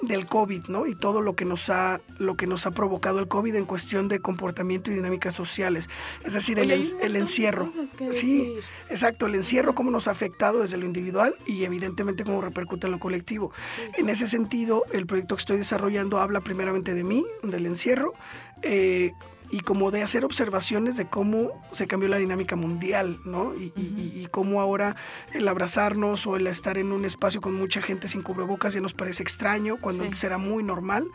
del 0.01 0.25
COVID, 0.25 0.67
¿no? 0.67 0.85
Y 0.85 0.95
todo 0.95 1.21
lo 1.21 1.35
que 1.35 1.45
nos 1.45 1.69
ha 1.69 2.01
lo 2.19 2.35
que 2.35 2.47
nos 2.47 2.65
ha 2.65 2.71
provocado 2.71 3.19
el 3.19 3.27
COVID 3.27 3.55
en 3.55 3.65
cuestión 3.65 4.07
de 4.07 4.19
comportamiento 4.19 4.91
y 4.91 4.95
dinámicas 4.95 5.33
sociales. 5.33 5.89
Es 6.23 6.33
decir, 6.33 6.59
el, 6.59 6.71
el, 6.71 7.15
encierro. 7.15 7.67
Sí, 8.09 8.55
exacto, 8.89 9.25
el 9.25 9.35
encierro 9.35 9.75
cómo 9.75 9.91
nos 9.91 10.07
ha 10.07 10.11
afectado 10.11 10.59
desde 10.59 10.77
lo 10.77 10.85
individual 10.85 11.35
y 11.45 11.63
evidentemente 11.63 12.23
cómo 12.23 12.41
repercute 12.41 12.87
en 12.87 12.91
lo 12.91 12.99
colectivo. 12.99 13.51
En 13.97 14.09
ese 14.09 14.27
sentido, 14.27 14.85
el 14.91 15.05
proyecto 15.05 15.35
que 15.35 15.41
estoy 15.41 15.57
desarrollando 15.57 16.19
habla 16.19 16.41
primeramente 16.41 16.93
de 16.93 17.03
mí, 17.03 17.25
del 17.43 17.65
encierro. 17.65 18.13
Eh, 18.61 19.13
y 19.49 19.61
como 19.61 19.91
de 19.91 20.03
hacer 20.03 20.25
observaciones 20.25 20.97
de 20.97 21.07
cómo 21.07 21.51
se 21.71 21.87
cambió 21.87 22.09
la 22.09 22.17
dinámica 22.17 22.55
mundial, 22.55 23.19
¿no? 23.25 23.53
Y, 23.55 24.27
cómo 24.31 24.59
ahora 24.59 24.95
el 25.33 25.47
abrazarnos 25.47 26.27
o 26.27 26.35
el 26.35 26.47
estar 26.47 26.77
en 26.77 26.91
un 26.91 27.05
espacio 27.05 27.39
con 27.39 27.55
mucha 27.55 27.81
gente 27.81 28.07
sin 28.07 28.21
cubrebocas 28.21 28.73
ya 28.73 28.81
nos 28.81 28.93
parece 28.93 29.23
extraño, 29.23 29.77
cuando 29.79 30.03
antes 30.03 30.21
era 30.23 30.37
muy 30.37 30.63
normal. 30.63 31.07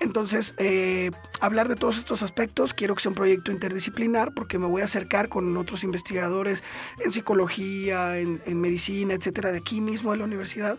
Entonces, 0.00 0.54
eh, 0.58 1.12
hablar 1.40 1.68
de 1.68 1.76
todos 1.76 1.98
estos 1.98 2.22
aspectos, 2.22 2.74
quiero 2.74 2.94
que 2.94 3.02
sea 3.02 3.10
un 3.10 3.14
proyecto 3.14 3.52
interdisciplinar 3.52 4.34
porque 4.34 4.58
me 4.58 4.66
voy 4.66 4.82
a 4.82 4.84
acercar 4.84 5.28
con 5.28 5.56
otros 5.56 5.84
investigadores 5.84 6.64
en 6.98 7.12
psicología, 7.12 8.18
en, 8.18 8.42
en 8.44 8.60
medicina, 8.60 9.14
etcétera, 9.14 9.52
de 9.52 9.58
aquí 9.58 9.80
mismo 9.80 10.10
de 10.12 10.18
la 10.18 10.24
universidad, 10.24 10.78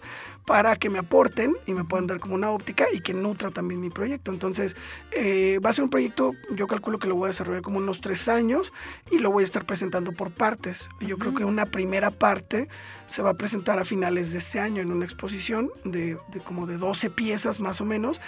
para 0.49 0.75
que 0.77 0.89
me 0.89 0.97
aporten 0.97 1.55
y 1.67 1.75
me 1.75 1.83
puedan 1.83 2.07
dar 2.07 2.19
como 2.19 2.33
una 2.33 2.49
óptica 2.49 2.87
y 2.91 3.01
que 3.01 3.13
nutra 3.13 3.51
también 3.51 3.79
mi 3.79 3.91
proyecto. 3.91 4.31
Entonces, 4.31 4.75
eh, 5.11 5.59
va 5.63 5.69
a 5.69 5.73
ser 5.73 5.83
un 5.83 5.91
proyecto, 5.91 6.33
yo 6.49 6.65
calculo 6.65 6.97
que 6.97 7.07
lo 7.07 7.13
voy 7.13 7.25
a 7.25 7.27
desarrollar 7.27 7.61
como 7.61 7.77
unos 7.77 8.01
tres 8.01 8.27
años 8.27 8.73
y 9.11 9.19
lo 9.19 9.29
voy 9.29 9.43
a 9.43 9.45
estar 9.45 9.67
presentando 9.67 10.11
por 10.11 10.31
partes. 10.31 10.89
Yo 11.01 11.19
creo 11.19 11.35
que 11.35 11.45
una 11.45 11.67
primera 11.67 12.09
parte 12.09 12.67
se 13.09 13.23
va 13.23 13.31
a 13.31 13.33
presentar 13.33 13.79
a 13.79 13.85
finales 13.85 14.31
de 14.31 14.37
este 14.37 14.59
año 14.59 14.81
en 14.81 14.91
una 14.91 15.03
exposición 15.03 15.71
de, 15.83 16.17
como 16.45 16.67
de 16.67 16.77
12 16.77 17.09
piezas 17.09 17.59
más 17.59 17.81
o 17.81 17.85
menos, 17.85 18.21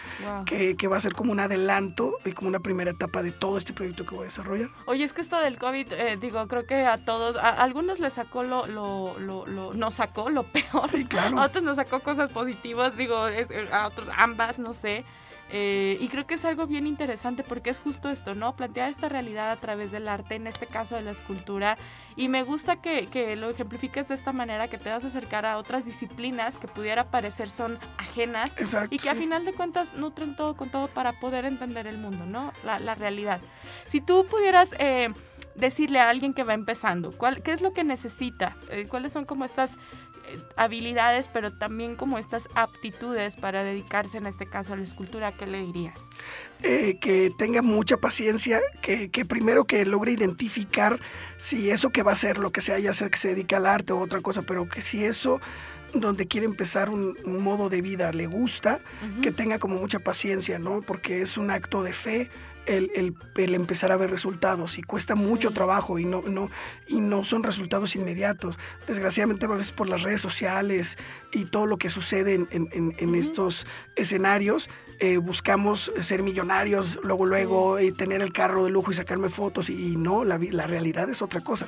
que, 0.46 0.88
va 0.88 0.98
a 0.98 1.00
ser 1.00 1.14
como 1.14 1.32
un 1.32 1.40
adelanto 1.40 2.18
y 2.26 2.32
como 2.34 2.50
una 2.50 2.60
primera 2.60 2.92
etapa 2.92 3.24
de 3.24 3.32
todo 3.32 3.58
este 3.58 3.74
proyecto 3.74 4.06
que 4.06 4.16
voy 4.16 4.24
a 4.24 4.26
desarrollar. 4.26 4.70
Oye, 4.86 5.04
es 5.04 5.14
que 5.14 5.22
esto 5.22 5.40
del 5.40 5.58
COVID, 5.58 5.94
eh, 5.94 6.18
digo, 6.20 6.48
creo 6.48 6.66
que 6.66 6.86
a 6.86 7.06
todos, 7.06 7.38
a, 7.38 7.50
algunos 7.50 8.00
les 8.00 8.14
sacó 8.14 8.44
lo, 8.44 8.66
lo, 8.66 9.18
lo, 9.20 9.74
nos 9.74 9.94
sacó 9.94 10.30
lo 10.30 10.44
peor, 10.52 10.90
a 11.36 11.46
otros 11.46 11.64
nos 11.64 11.76
sacó 11.76 12.02
cosas 12.12 12.30
positivas, 12.30 12.98
digo, 12.98 13.16
a 13.72 13.88
otros 13.88 14.10
ambas, 14.18 14.60
no 14.60 14.74
sé. 14.74 15.06
Eh, 15.54 15.98
y 16.00 16.08
creo 16.10 16.28
que 16.28 16.34
es 16.34 16.44
algo 16.44 16.68
bien 16.68 16.88
interesante 16.88 17.44
porque 17.44 17.70
es 17.70 17.80
justo 17.80 18.10
esto, 18.10 18.36
¿no? 18.36 18.56
Plantear 18.56 18.90
esta 18.90 19.08
realidad 19.08 19.50
a 19.50 19.58
través 19.58 19.92
del 19.92 20.10
arte, 20.10 20.36
en 20.36 20.48
este 20.48 20.68
caso 20.68 20.96
de 20.96 21.04
la 21.04 21.12
escultura. 21.12 21.78
Y 22.18 22.28
me 22.28 22.44
gusta 22.44 22.82
que, 22.82 23.08
que 23.08 23.36
lo 23.38 23.50
ejemplifiques 23.50 24.10
de 24.10 24.16
esta 24.16 24.34
manera, 24.34 24.68
que 24.68 24.78
te 24.78 24.90
vas 24.90 25.06
a 25.06 25.08
acercar 25.08 25.46
a 25.46 25.58
otras 25.58 25.86
disciplinas 25.86 26.60
que 26.60 26.68
pudiera 26.68 27.12
parecer 27.12 27.50
son 27.50 27.80
ajenas 27.98 28.54
y 28.90 28.98
que 28.98 29.10
a 29.10 29.16
final 29.16 29.46
de 29.46 29.54
cuentas 29.54 29.94
nutren 29.94 30.36
todo 30.36 30.56
con 30.58 30.70
todo 30.70 30.88
para 30.88 31.14
poder 31.20 31.46
entender 31.46 31.88
el 31.88 31.98
mundo, 31.98 32.26
¿no? 32.26 32.52
La, 32.66 32.80
la 32.80 32.96
realidad. 32.96 33.40
Si 33.86 34.02
tú 34.02 34.26
pudieras... 34.30 34.76
Eh, 34.80 35.14
decirle 35.56 36.00
a 36.00 36.10
alguien 36.10 36.34
que 36.34 36.44
va 36.44 36.54
empezando, 36.54 37.12
¿cuál, 37.12 37.44
¿qué 37.44 37.52
es 37.52 37.62
lo 37.62 37.74
que 37.74 37.84
necesita? 37.84 38.56
Eh, 38.70 38.88
¿Cuáles 38.88 39.14
son 39.14 39.26
como 39.26 39.46
estas 39.46 39.78
habilidades, 40.56 41.28
pero 41.28 41.52
también 41.52 41.96
como 41.96 42.18
estas 42.18 42.48
aptitudes 42.56 43.36
para 43.36 43.64
dedicarse 43.64 44.18
en 44.18 44.28
este 44.28 44.48
caso 44.48 44.74
a 44.74 44.78
la 44.78 44.84
escultura, 44.84 45.32
¿qué 45.32 45.48
le 45.48 45.62
dirías? 45.62 46.00
Eh, 46.64 46.98
que 47.00 47.32
tenga 47.38 47.62
mucha 47.62 47.98
paciencia, 47.98 48.62
que, 48.82 49.10
primero 49.26 49.66
que 49.66 49.84
logre 49.86 50.12
identificar 50.12 51.00
si 51.38 51.72
eso 51.72 51.90
que 51.90 52.04
va 52.04 52.12
a 52.12 52.16
ser, 52.16 52.38
lo 52.38 52.52
que 52.52 52.62
sea, 52.62 52.78
ya 52.78 52.94
sea 52.94 53.10
que 53.10 53.18
se 53.18 53.30
dedique 53.30 53.56
al 53.56 53.66
arte 53.66 53.94
o 53.94 54.00
otra 54.00 54.22
cosa, 54.22 54.44
pero 54.44 54.70
que 54.70 54.82
si 54.82 55.04
eso 55.04 55.42
donde 55.94 56.28
quiere 56.28 56.46
empezar 56.46 56.90
un, 56.90 57.16
modo 57.26 57.70
de 57.70 57.82
vida 57.82 58.12
le 58.12 58.28
gusta, 58.28 58.80
que 59.22 59.32
tenga 59.32 59.60
como 59.60 59.78
mucha 59.78 60.00
paciencia, 60.00 60.60
¿no? 60.60 60.82
Porque 60.82 61.22
es 61.22 61.38
un 61.38 61.52
acto 61.52 61.84
de 61.84 61.94
fe, 61.94 62.30
el, 62.66 63.16
empezar 63.36 63.92
a 63.92 63.98
ver 63.98 64.10
resultados 64.10 64.78
y 64.78 64.84
cuesta 64.84 65.16
mucho 65.16 65.52
trabajo 65.52 66.00
y 66.00 66.06
no, 66.06 66.22
no, 66.22 66.50
y 66.88 67.00
no 67.00 67.24
son 67.24 67.44
resultados 67.44 67.96
inmediatos. 67.96 68.60
Desgraciadamente 68.88 69.46
a 69.46 69.50
veces 69.50 69.72
por 69.72 69.90
las 69.90 70.04
redes 70.04 70.22
sociales 70.22 70.98
y 71.32 71.46
todo 71.46 71.66
lo 71.66 71.78
que 71.78 71.90
sucede 71.90 72.48
en, 72.52 73.16
estos 73.16 73.66
escenarios, 73.96 74.70
eh, 75.00 75.18
buscamos 75.18 75.92
ser 76.00 76.22
millonarios 76.22 77.00
luego, 77.04 77.26
luego, 77.26 77.80
y 77.80 77.92
tener 77.92 78.22
el 78.22 78.32
carro 78.32 78.66
de 78.66 78.70
lujo 78.70 78.92
y 78.92 78.94
sacarme 78.94 79.30
fotos 79.30 79.70
y, 79.70 79.96
no, 79.96 80.24
la, 80.24 80.40
la 80.52 80.68
realidad 80.68 81.10
es 81.10 81.22
otra 81.22 81.42
cosa. 81.42 81.68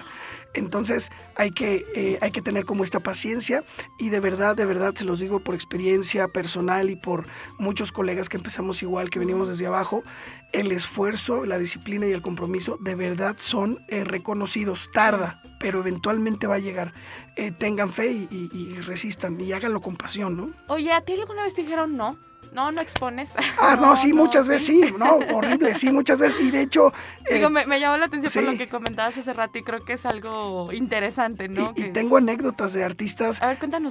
Entonces 0.54 1.12
hay 1.36 1.52
que, 1.52 1.86
eh, 1.96 2.20
hay 2.22 2.32
que 2.32 2.42
tener 2.42 2.66
como 2.66 2.84
esta 2.84 3.00
paciencia 3.00 3.64
y 4.00 4.10
de 4.10 4.20
verdad, 4.20 4.56
de 4.56 4.66
verdad 4.66 4.94
se 4.96 5.06
los 5.06 5.20
digo 5.20 5.40
por 5.40 5.56
experiencia 5.56 6.28
personal 6.28 6.90
y 6.90 6.96
por 6.96 7.28
muchos 7.58 7.92
colegas 7.92 8.30
que 8.30 8.38
empezamos 8.38 8.82
igual, 8.84 9.10
que 9.10 9.20
venimos 9.20 9.50
desde 9.50 9.66
abajo, 9.66 10.04
el 10.52 10.72
esfuerzo, 10.72 11.46
la 11.46 11.58
disciplina 11.58 12.08
y 12.08 12.12
el 12.12 12.22
compromiso 12.22 12.78
de 12.80 12.96
verdad 12.96 13.36
son 13.40 13.80
eh, 13.88 14.04
reconocidos. 14.04 14.92
Tarda, 14.92 15.42
pero 15.60 15.80
eventualmente 15.80 16.46
va 16.48 16.56
a 16.56 16.60
llegar. 16.60 16.94
Eh, 17.36 17.52
tengan 17.52 17.90
fe 17.90 18.12
y, 18.12 18.50
y, 18.54 18.80
resistan 18.82 19.40
y 19.42 19.52
háganlo 19.52 19.82
con 19.82 19.96
pasión, 19.96 20.38
¿no? 20.38 20.52
Oye, 20.68 20.92
¿a 20.94 21.02
ti 21.02 21.14
alguna 21.14 21.44
vez 21.44 21.56
te 21.56 21.64
dijeron 21.64 21.98
no? 21.98 22.18
No, 22.54 22.72
no 22.72 22.82
expones. 22.82 23.32
Ah, 23.60 23.78
no, 23.80 23.96
sí, 23.96 24.14
muchas 24.14 24.48
veces 24.48 24.68
sí, 24.68 24.94
no, 24.98 25.20
horrible, 25.34 25.76
sí, 25.76 25.92
muchas 25.92 26.20
veces. 26.20 26.40
Y 26.42 26.52
de 26.52 26.62
hecho... 26.62 26.94
Eh, 27.30 27.36
Digo, 27.36 27.50
me, 27.50 27.80
llamó 27.80 27.98
la 27.98 28.06
atención 28.06 28.46
por 28.46 28.54
lo 28.54 28.58
que 28.58 28.70
comentabas 28.70 29.18
hace 29.18 29.34
rato 29.34 29.58
y 29.58 29.64
creo 29.64 29.80
que 29.80 29.94
es 29.94 30.06
algo 30.06 30.72
interesante, 30.72 31.48
¿no? 31.48 31.74
Y, 31.76 31.92
tengo 31.92 32.18
anécdotas 32.18 32.74
de 32.74 32.84
artistas 32.84 33.40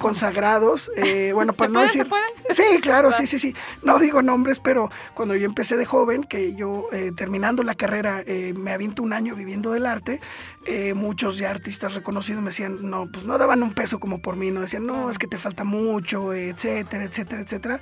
consagrados. 0.01 0.91
Eh, 0.97 1.33
bueno, 1.35 1.53
para 1.53 1.71
no 1.71 1.81
decir... 1.81 2.03
¿se 2.03 2.09
puede? 2.09 2.23
Sí, 2.51 2.81
claro, 2.81 3.13
sí, 3.13 3.27
sí, 3.27 3.39
sí. 3.39 3.55
No 3.83 3.99
digo 3.99 4.23
nombres, 4.23 4.59
pero 4.59 4.91
cuando 5.15 5.35
yo 5.35 5.47
empecé 5.47 5.77
de 5.77 5.87
joven, 5.87 6.25
que 6.25 6.55
yo 6.55 6.87
eh, 6.93 7.13
terminando 7.17 7.63
la 7.63 7.75
carrera 7.75 8.25
me 8.55 8.73
aviento 8.73 9.03
un 9.03 9.13
año 9.13 9.35
viviendo 9.35 9.73
del 9.73 9.87
arte, 9.87 10.21
muchos 10.95 11.39
ya 11.39 11.51
artistas 11.51 11.95
reconocidos 11.95 12.43
me 12.43 12.51
decían, 12.51 12.79
no, 12.83 13.09
pues 13.11 13.25
no 13.25 13.39
daban 13.39 13.63
un 13.63 13.75
peso 13.75 13.99
como 13.99 14.21
por 14.21 14.37
mí, 14.37 14.51
no 14.51 14.61
decían, 14.61 14.87
no, 14.87 15.11
es 15.11 15.19
que 15.19 15.27
te 15.27 15.39
falta 15.39 15.65
mucho, 15.65 16.33
etcétera, 16.33 17.05
etcétera, 17.05 17.43
etcétera. 17.43 17.81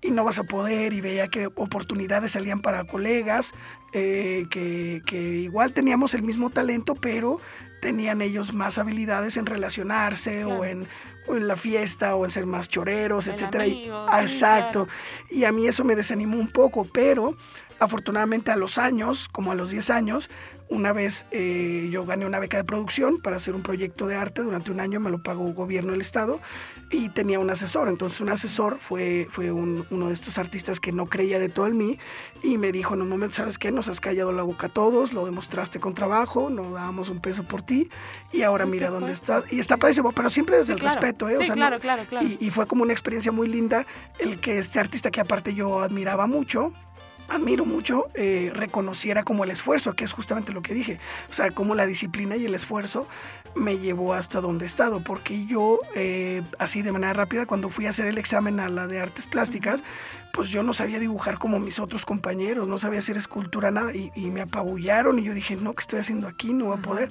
Y 0.00 0.10
no 0.10 0.19
vas 0.24 0.38
a 0.38 0.44
poder 0.44 0.92
y 0.92 1.00
veía 1.00 1.28
que 1.28 1.46
oportunidades 1.46 2.32
salían 2.32 2.60
para 2.60 2.84
colegas 2.84 3.52
eh, 3.92 4.46
que, 4.50 5.02
igual 5.42 5.72
teníamos 5.72 6.14
el 6.14 6.22
mismo 6.22 6.50
talento, 6.50 6.94
pero 6.94 7.40
tenían 7.80 8.20
ellos 8.20 8.52
más 8.52 8.78
habilidades 8.78 9.36
en 9.36 9.46
relacionarse 9.46 10.44
o, 10.44 10.64
en, 10.64 10.86
en, 11.28 11.48
la 11.48 11.56
fiesta 11.56 12.14
o 12.14 12.24
en 12.24 12.30
ser 12.30 12.46
más 12.46 12.68
choreros, 12.68 13.26
etcétera. 13.28 13.66
exacto. 13.66 14.86
Y 15.30 15.44
a 15.44 15.52
mí 15.52 15.66
eso 15.66 15.84
me 15.84 15.96
desanimó 15.96 16.38
un 16.38 16.48
poco, 16.48 16.84
pero 16.84 17.36
afortunadamente 17.78 18.50
a 18.50 18.56
los 18.56 18.78
años, 18.78 19.28
como 19.28 19.50
a 19.50 19.54
los 19.54 19.70
10 19.70 19.90
años, 19.90 20.30
una 20.70 20.92
vez 20.92 21.26
eh, 21.32 21.88
yo 21.90 22.06
gané 22.06 22.24
una 22.24 22.38
beca 22.38 22.56
de 22.56 22.64
producción 22.64 23.20
para 23.20 23.36
hacer 23.36 23.54
un 23.54 23.62
proyecto 23.62 24.06
de 24.06 24.14
arte 24.14 24.40
durante 24.40 24.70
un 24.70 24.80
año, 24.80 25.00
me 25.00 25.10
lo 25.10 25.22
pagó 25.22 25.52
gobierno 25.52 25.92
del 25.92 26.00
estado 26.00 26.40
y 26.90 27.08
tenía 27.08 27.40
un 27.40 27.50
asesor. 27.50 27.88
Entonces 27.88 28.20
un 28.20 28.30
asesor 28.30 28.78
fue, 28.78 29.26
fue 29.30 29.50
uno 29.50 30.06
de 30.06 30.12
estos 30.12 30.38
artistas 30.38 30.78
que 30.78 30.92
no 30.92 31.06
creía 31.06 31.38
de 31.40 31.48
todo 31.48 31.66
en 31.66 31.76
mí 31.76 31.98
y 32.42 32.56
me 32.56 32.70
dijo 32.70 32.94
en 32.94 33.02
un 33.02 33.08
momento, 33.08 33.36
¿sabes 33.36 33.58
qué? 33.58 33.72
Nos 33.72 33.88
has 33.88 34.00
callado 34.00 34.32
la 34.32 34.44
boca 34.44 34.68
a 34.68 34.70
todos, 34.70 35.12
lo 35.12 35.26
demostraste 35.26 35.80
con 35.80 35.94
trabajo, 35.94 36.50
no 36.50 36.70
dábamos 36.70 37.10
un 37.10 37.20
peso 37.20 37.42
por 37.42 37.62
ti 37.62 37.90
y 38.32 38.42
ahora 38.42 38.64
mira 38.64 38.90
dónde 38.90 39.12
estás. 39.12 39.44
Y 39.50 39.58
está 39.58 39.76
padrísimo, 39.76 40.12
pero 40.12 40.30
siempre 40.30 40.56
desde 40.56 40.74
el 40.74 40.80
respeto, 40.80 41.28
¿eh? 41.28 41.36
sí, 41.42 41.50
claro, 41.50 41.80
claro, 41.80 42.04
claro. 42.08 42.26
Y, 42.26 42.38
y 42.40 42.50
fue 42.50 42.66
como 42.66 42.84
una 42.84 42.92
experiencia 42.92 43.32
muy 43.32 43.48
linda 43.48 43.86
el 44.20 44.40
que 44.40 44.58
este 44.58 44.78
artista 44.78 45.10
que 45.10 45.20
aparte 45.20 45.52
yo 45.52 45.80
admiraba 45.80 46.28
mucho, 46.28 46.72
admiro 47.30 47.64
mucho, 47.64 48.08
eh, 48.14 48.50
reconociera 48.52 49.22
como 49.22 49.44
el 49.44 49.50
esfuerzo, 49.50 49.94
que 49.94 50.04
es 50.04 50.12
justamente 50.12 50.52
lo 50.52 50.62
que 50.62 50.74
dije. 50.74 50.98
O 51.30 51.32
sea, 51.32 51.50
como 51.52 51.74
la 51.74 51.86
disciplina 51.86 52.36
y 52.36 52.44
el 52.44 52.54
esfuerzo 52.54 53.06
me 53.54 53.78
llevó 53.78 54.14
hasta 54.14 54.40
donde 54.40 54.64
he 54.64 54.66
estado, 54.66 55.02
porque 55.02 55.46
yo, 55.46 55.80
eh, 55.94 56.42
así 56.58 56.82
de 56.82 56.92
manera 56.92 57.12
rápida, 57.12 57.46
cuando 57.46 57.68
fui 57.68 57.86
a 57.86 57.90
hacer 57.90 58.06
el 58.06 58.18
examen 58.18 58.60
a 58.60 58.68
la 58.68 58.86
de 58.86 59.00
artes 59.00 59.26
plásticas, 59.26 59.82
pues 60.32 60.50
yo 60.50 60.62
no 60.62 60.72
sabía 60.72 60.98
dibujar 60.98 61.38
como 61.38 61.58
mis 61.58 61.78
otros 61.78 62.04
compañeros, 62.04 62.68
no 62.68 62.78
sabía 62.78 62.98
hacer 62.98 63.16
escultura, 63.16 63.70
nada, 63.70 63.92
y, 63.94 64.10
me 64.30 64.42
apabullaron 64.42 65.18
y 65.18 65.24
yo 65.24 65.34
dije, 65.34 65.56
no, 65.56 65.74
¿qué 65.74 65.80
estoy 65.80 65.98
haciendo 66.00 66.28
aquí? 66.28 66.52
No 66.52 66.66
voy 66.66 66.78
a 66.78 66.82
poder 66.82 67.10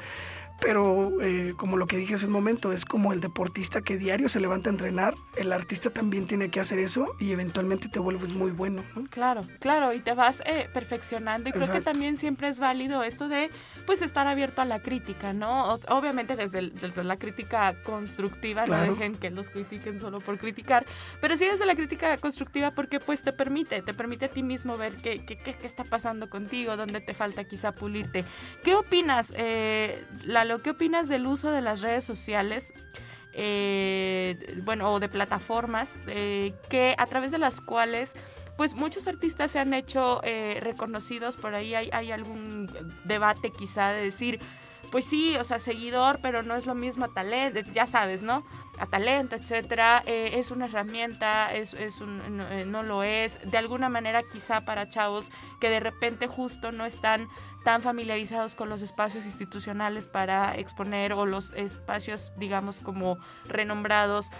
pero 0.62 1.22
eh, 1.22 1.54
como 1.58 1.78
lo 1.78 1.86
que 1.88 1.98
dije 1.98 2.16
hace 2.16 2.26
un 2.26 2.32
momento, 2.32 2.72
es 2.72 2.86
como 2.86 3.14
el 3.14 3.22
deportista 3.22 3.82
que 3.82 3.98
diario 3.98 4.30
se 4.30 4.40
levanta 4.40 4.70
a 4.70 4.74
entrenar, 4.74 5.16
el 5.38 5.52
artista 5.54 5.90
también 5.90 6.28
tiene 6.28 6.50
que 6.50 6.60
hacer 6.60 6.80
eso 6.80 7.16
y 7.20 7.32
eventualmente 7.32 7.90
te 7.90 8.00
vuelves 8.00 8.34
muy 8.34 8.52
bueno. 8.52 8.84
Claro, 9.10 9.42
claro, 9.60 9.94
y 9.94 10.00
te 10.00 10.14
vas 10.14 10.42
eh, 10.46 10.70
perfeccionando 10.74 11.50
y 11.50 11.52
creo 11.52 11.72
que 11.72 11.82
también 11.82 12.18
siempre 12.18 12.50
es 12.50 12.60
válido 12.60 13.04
esto 13.04 13.28
de 13.28 13.50
pues 13.86 14.02
estar 14.02 14.28
abierto 14.28 14.62
a 14.62 14.66
la 14.66 14.82
crítica, 14.82 15.34
¿no? 15.34 15.80
obviamente 15.90 16.36
desde, 16.36 16.70
desde 16.70 17.04
la 17.04 17.18
crítica 17.18 17.76
constructiva, 17.84 18.66
no 18.66 18.82
dejen 18.82 19.16
que 19.16 19.30
los 19.30 19.50
critiquen 19.50 20.00
solo 20.00 20.20
por 20.20 20.38
criticar, 20.38 20.86
pero 21.22 21.38
sí 21.38 21.46
desde 21.46 21.66
la 21.66 21.76
crítica 21.76 22.18
constructiva 22.18 22.72
porque 22.72 23.00
pues 23.00 23.24
te 23.24 23.34
permite, 23.34 23.82
te 23.82 23.94
permite 23.94 24.26
a 24.26 24.30
ti 24.30 24.44
mismo 24.44 24.78
ver 24.78 24.96
qué, 24.98 25.24
qué, 25.26 25.38
qué, 25.38 25.56
está 25.64 25.84
pasando 25.84 26.30
contigo, 26.30 26.78
dónde 26.78 27.02
te 27.02 27.14
falta 27.14 27.44
quizá 27.44 27.72
pulirte. 27.72 28.26
¿Qué 28.64 28.76
opinas, 28.76 29.34
eh, 29.36 30.04
la 30.26 30.46
¿qué 30.58 30.72
opinas 30.72 31.08
del 31.08 31.28
uso 31.28 31.52
de 31.52 31.62
las 31.62 31.82
redes 31.82 32.04
sociales? 32.04 32.74
Eh, 33.34 34.60
bueno, 34.66 34.92
o 34.92 35.00
de 35.00 35.08
plataformas 35.08 36.00
eh, 36.08 36.56
que 36.68 36.96
a 36.98 37.06
través 37.06 37.32
de 37.32 37.38
las 37.38 37.62
cuales 37.62 38.16
pues 38.58 38.74
muchos 38.74 39.08
artistas 39.08 39.52
se 39.52 39.60
han 39.60 39.74
hecho 39.74 40.20
eh, 40.24 40.60
reconocidos, 40.62 41.38
por 41.38 41.54
ahí 41.56 41.76
hay, 41.76 42.12
algún 42.12 42.70
debate 43.06 43.52
quizá 43.52 43.92
de 43.92 44.02
decir, 44.02 44.40
pues 44.92 45.06
sí, 45.06 45.38
o 45.38 45.44
sea, 45.46 45.60
seguidor, 45.60 46.20
pero 46.22 46.44
no 46.44 46.56
es 46.56 46.66
lo 46.66 46.76
mismo 46.76 47.08
talento, 47.10 47.62
ya 47.72 47.88
sabes, 47.88 48.24
¿no? 48.24 48.44
A 48.80 48.86
talento, 48.86 49.36
etcétera, 49.36 50.02
es 50.06 50.52
una 50.52 50.66
herramienta, 50.66 51.54
es, 51.54 51.74
es 51.74 52.02
un, 52.02 52.38
no, 52.38 52.66
no, 52.66 52.84
lo 52.84 53.04
es, 53.04 53.40
de 53.44 53.58
alguna 53.58 53.90
manera 53.90 54.24
quizá 54.24 54.62
para 54.62 54.88
chavos 54.90 55.30
que 55.60 55.70
de 55.70 55.80
repente 55.80 56.28
justo 56.28 56.72
no 56.72 56.86
están 56.86 57.28
tan 57.64 57.82
familiarizados 57.82 58.56
con 58.56 58.70
los 58.70 58.82
espacios 58.82 59.26
institucionales 59.26 60.08
para 60.08 60.56
exponer 60.58 61.14
o 61.14 61.26
los 61.26 61.52
espacios, 61.54 62.32
digamos, 62.38 62.80
como 62.80 63.18
renombrados 63.46 64.32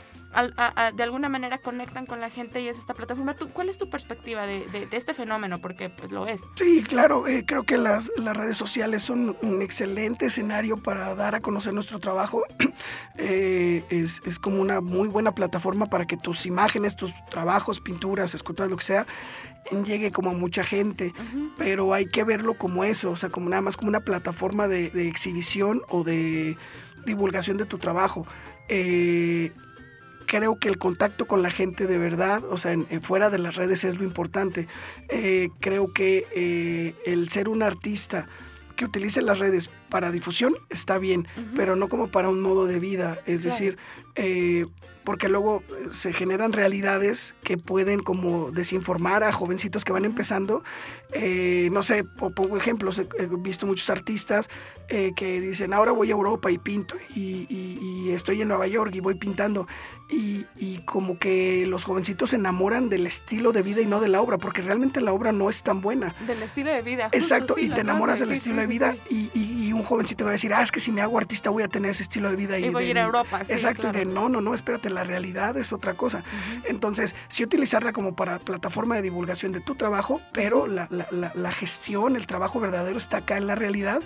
de 0.94 1.04
alguna 1.04 1.28
manera 1.28 1.58
conectan 1.58 2.06
con 2.06 2.20
la 2.20 2.30
gente 2.30 2.62
y 2.62 2.68
es 2.68 2.78
esta 2.78 2.94
plataforma. 2.94 3.36
¿Tú, 3.36 3.50
¿Cuál 3.50 3.70
es 3.70 3.78
tu 3.78 3.90
perspectiva 3.90 4.46
de, 4.46 4.88
este 4.92 5.14
fenómeno? 5.14 5.60
Porque 5.60 5.90
pues 5.90 6.12
lo 6.12 6.28
es. 6.28 6.42
Sí, 6.56 6.84
claro, 6.84 7.28
eh, 7.28 7.46
creo 7.46 7.64
que 7.64 7.78
las, 7.78 8.12
las, 8.18 8.38
redes 8.38 8.56
sociales 8.56 9.02
son 9.02 9.36
un 9.42 9.62
excelente 9.62 10.28
escenario 10.28 10.78
para 10.78 11.16
dar 11.16 11.34
a 11.36 11.42
conocer 11.42 11.74
nuestro 11.74 12.00
trabajo. 12.00 12.44
Eh, 13.22 13.84
es, 13.90 14.22
es, 14.30 14.40
como 14.40 14.62
una 14.62 14.82
muy 14.82 15.08
buena 15.08 15.34
plataforma 15.34 15.88
para 15.88 16.06
que 16.06 16.18
tus 16.18 16.46
imágenes, 16.46 16.96
tus 16.96 17.14
trabajos, 17.26 17.80
pinturas, 17.80 18.34
esculturas, 18.34 18.70
lo 18.70 18.78
que 18.78 18.86
sea, 18.86 19.06
llegue 19.86 20.12
como 20.12 20.32
a 20.32 20.34
mucha 20.34 20.64
gente, 20.64 21.14
pero 21.58 21.94
hay 21.94 22.08
que 22.08 22.24
verlo 22.24 22.56
como 22.56 22.84
eso, 22.84 23.12
o 23.12 23.16
sea, 23.16 23.30
como 23.30 23.50
nada 23.50 23.62
más 23.62 23.78
como 23.78 23.90
una 23.90 24.00
plataforma 24.00 24.68
de, 24.68 24.90
de 24.90 25.08
exhibición 25.08 25.82
o 25.90 26.04
de 26.04 26.58
divulgación 27.06 27.58
de 27.58 27.66
tu 27.66 27.78
trabajo. 27.78 28.26
Eh, 28.68 29.52
creo 30.30 30.60
que 30.60 30.70
el 30.70 30.78
contacto 30.78 31.26
con 31.26 31.42
la 31.42 31.50
gente 31.50 31.88
de 31.88 31.98
verdad, 31.98 32.44
o 32.46 32.58
sea, 32.58 32.78
fuera 33.02 33.30
de 33.30 33.40
las 33.40 33.56
redes 33.56 33.84
es 33.84 33.98
lo 33.98 34.04
importante. 34.04 34.68
Eh, 35.10 35.50
creo 35.60 35.92
que 35.92 36.28
eh, 36.36 36.96
el 37.06 37.30
ser 37.30 37.50
un 37.50 37.64
artista 37.64 38.28
que 38.76 38.86
utilice 38.86 39.22
las 39.22 39.40
redes 39.40 39.72
para 39.90 40.12
difusión 40.12 40.56
está 40.70 40.98
bien, 40.98 41.28
pero 41.56 41.76
no 41.76 41.90
como 41.90 42.10
para 42.10 42.30
un 42.30 42.42
modo 42.42 42.66
de 42.66 42.80
vida. 42.80 43.20
Es 43.26 43.44
decir, 43.44 43.78
porque 45.10 45.28
luego 45.28 45.64
se 45.90 46.14
generan 46.14 46.52
realidades 46.52 47.36
que 47.44 47.58
pueden 47.58 48.02
como 48.02 48.52
desinformar 48.52 49.24
a 49.24 49.32
jovencitos 49.32 49.84
que 49.84 49.92
van 49.92 50.06
empezando. 50.06 50.64
no 51.72 51.84
sé, 51.84 52.04
pongo 52.04 52.58
ejemplos, 52.58 53.00
he 53.00 53.26
visto 53.40 53.66
muchos 53.66 53.90
artistas 53.90 54.50
que 54.88 55.42
dicen, 55.42 55.74
ahora 55.74 55.94
voy 55.94 56.10
a 56.10 56.12
Europa 56.12 56.52
y 56.52 56.60
pinto, 56.60 56.96
y, 57.16 58.10
estoy 58.12 58.42
en 58.42 58.50
Nueva 58.50 58.68
York 58.68 58.94
y 58.94 59.00
voy 59.00 59.16
pintando, 59.16 59.68
y, 60.10 60.46
como 60.86 61.18
que 61.18 61.66
los 61.66 61.86
jovencitos 61.86 62.32
se 62.32 62.36
enamoran 62.36 62.90
del 62.90 63.08
estilo 63.08 63.52
de 63.52 63.62
vida 63.62 63.82
y 63.82 63.86
no 63.86 64.00
de 64.02 64.10
la 64.10 64.22
obra, 64.22 64.38
porque 64.38 64.62
realmente 64.62 65.02
la 65.02 65.14
obra 65.14 65.32
no 65.32 65.50
es 65.50 65.64
tan 65.64 65.82
buena. 65.82 66.16
Del 66.28 66.44
estilo 66.44 66.72
de 66.72 66.82
vida. 66.82 67.10
Exacto, 67.12 67.56
y 67.58 67.70
te 67.70 67.82
enamoras 67.82 68.20
del 68.20 68.32
estilo 68.32 68.62
de 68.62 68.68
vida 68.68 68.96
y, 69.10 69.74
un 69.80 69.86
jovencito 69.86 70.26
va 70.26 70.32
a 70.32 70.34
decir, 70.34 70.54
ah, 70.54 70.62
es 70.62 70.72
que 70.72 70.80
si 70.80 70.92
me 70.92 71.02
hago 71.02 71.18
artista 71.18 71.50
voy 71.50 71.64
a 71.64 71.68
tener 71.68 71.92
ese 71.92 72.04
estilo 72.04 72.30
de 72.30 72.36
vida. 72.36 72.60
Y, 72.60 72.70
voy 72.70 72.86
a 72.86 72.90
ir 72.90 73.00
a 73.00 73.04
Europa. 73.04 73.42
Exacto, 73.48 73.90
y 73.90 73.92
de 73.92 74.06
no, 74.06 74.30
no, 74.30 74.42
no, 74.42 74.54
espérate, 74.54 74.90
la 74.90 75.04
realidad 75.04 75.58
es 75.58 75.74
otra 75.74 75.96
cosa. 75.96 76.24
Entonces, 76.66 77.16
sí 77.28 77.44
utilizarla 77.44 77.94
como 77.94 78.16
para 78.16 78.40
plataforma 78.40 78.96
de 78.96 79.02
divulgación 79.02 79.52
de 79.52 79.62
tu 79.62 79.76
trabajo, 79.76 80.22
pero 80.34 80.68
la, 80.68 80.88
la, 80.90 81.32
la, 81.34 81.52
gestión, 81.52 82.16
el 82.16 82.28
trabajo 82.28 82.60
verdadero 82.60 82.98
está 82.98 83.18
acá 83.18 83.38
en 83.38 83.48
la 83.48 83.56
realidad 83.56 84.02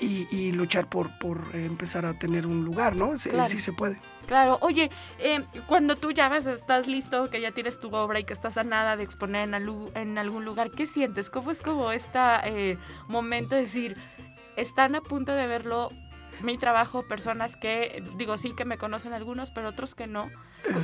y, 0.00 0.52
luchar 0.52 0.88
por, 0.88 1.18
por 1.18 1.40
empezar 1.54 2.06
a 2.06 2.14
tener 2.14 2.46
un 2.46 2.64
lugar, 2.64 2.96
¿no? 2.96 3.16
Sí, 3.18 3.30
sí 3.46 3.58
se 3.58 3.72
puede. 3.72 4.00
Claro, 4.26 4.58
oye, 4.60 4.90
eh, 5.18 5.44
cuando 5.66 5.96
tú 5.96 6.10
ya 6.10 6.28
vas, 6.28 6.46
estás 6.46 6.88
listo, 6.88 7.30
que 7.30 7.40
ya 7.40 7.52
tienes 7.52 7.78
tu 7.78 7.94
obra 7.94 8.18
y 8.18 8.24
que 8.24 8.32
estás 8.32 8.56
a 8.56 8.64
nada 8.64 8.96
de 8.96 9.04
exponer 9.04 9.48
en, 9.48 9.54
en 9.94 10.18
algún 10.18 10.44
lugar, 10.44 10.70
¿qué 10.70 10.86
sientes? 10.86 11.30
¿Cómo 11.30 11.52
es 11.52 11.62
como 11.62 11.92
este 11.92 12.78
momento 13.06 13.54
de 13.54 13.62
decir, 13.62 13.96
están 14.56 14.94
a 14.94 15.00
punto 15.00 15.32
de 15.32 15.46
verlo 15.46 15.90
mi 16.42 16.58
trabajo, 16.58 17.06
personas 17.06 17.56
que, 17.56 18.02
digo, 18.16 18.36
sí 18.36 18.52
que 18.54 18.64
me 18.64 18.78
conocen 18.78 19.12
algunos, 19.12 19.50
pero 19.50 19.68
otros 19.68 19.94
que 19.94 20.06
no. 20.06 20.30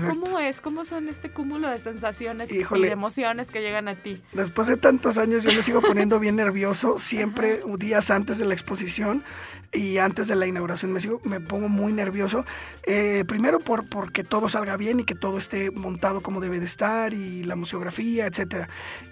¿Cómo 0.07 0.39
es? 0.39 0.61
¿Cómo 0.61 0.85
son 0.85 1.09
este 1.09 1.31
cúmulo 1.31 1.69
de 1.69 1.79
sensaciones 1.79 2.51
y 2.53 2.59
de 2.63 2.91
emociones 2.91 3.49
que 3.49 3.61
llegan 3.61 3.89
a 3.89 3.95
ti? 3.95 4.21
Después 4.33 4.69
de 4.69 4.77
tantos 4.77 5.19
años 5.19 5.43
yo 5.43 5.53
me 5.53 5.63
sigo 5.63 5.81
poniendo 5.81 6.19
bien 6.19 6.37
nervioso, 6.37 6.99
siempre 6.99 7.61
días 7.79 8.11
antes 8.11 8.39
de 8.39 8.45
la 8.45 8.55
exposición 8.55 9.25
y 9.73 9.97
antes 9.99 10.29
de 10.29 10.37
la 10.37 10.47
inauguración 10.47 10.93
me, 10.93 11.01
sigo, 11.01 11.21
me 11.25 11.41
pongo 11.41 11.69
muy 11.69 11.93
nervioso. 11.93 12.45
Eh, 12.83 13.25
primero 13.27 13.59
por 13.59 13.89
porque 13.89 14.23
todo 14.23 14.49
salga 14.49 14.77
bien 14.77 15.01
y 15.01 15.05
que 15.05 15.15
todo 15.15 15.39
esté 15.39 15.71
montado 15.71 16.21
como 16.21 16.41
debe 16.41 16.61
de 16.61 16.67
estar 16.67 17.15
y 17.15 17.43
la 17.45 17.57
museografía, 17.57 18.27
etc. 18.27 18.69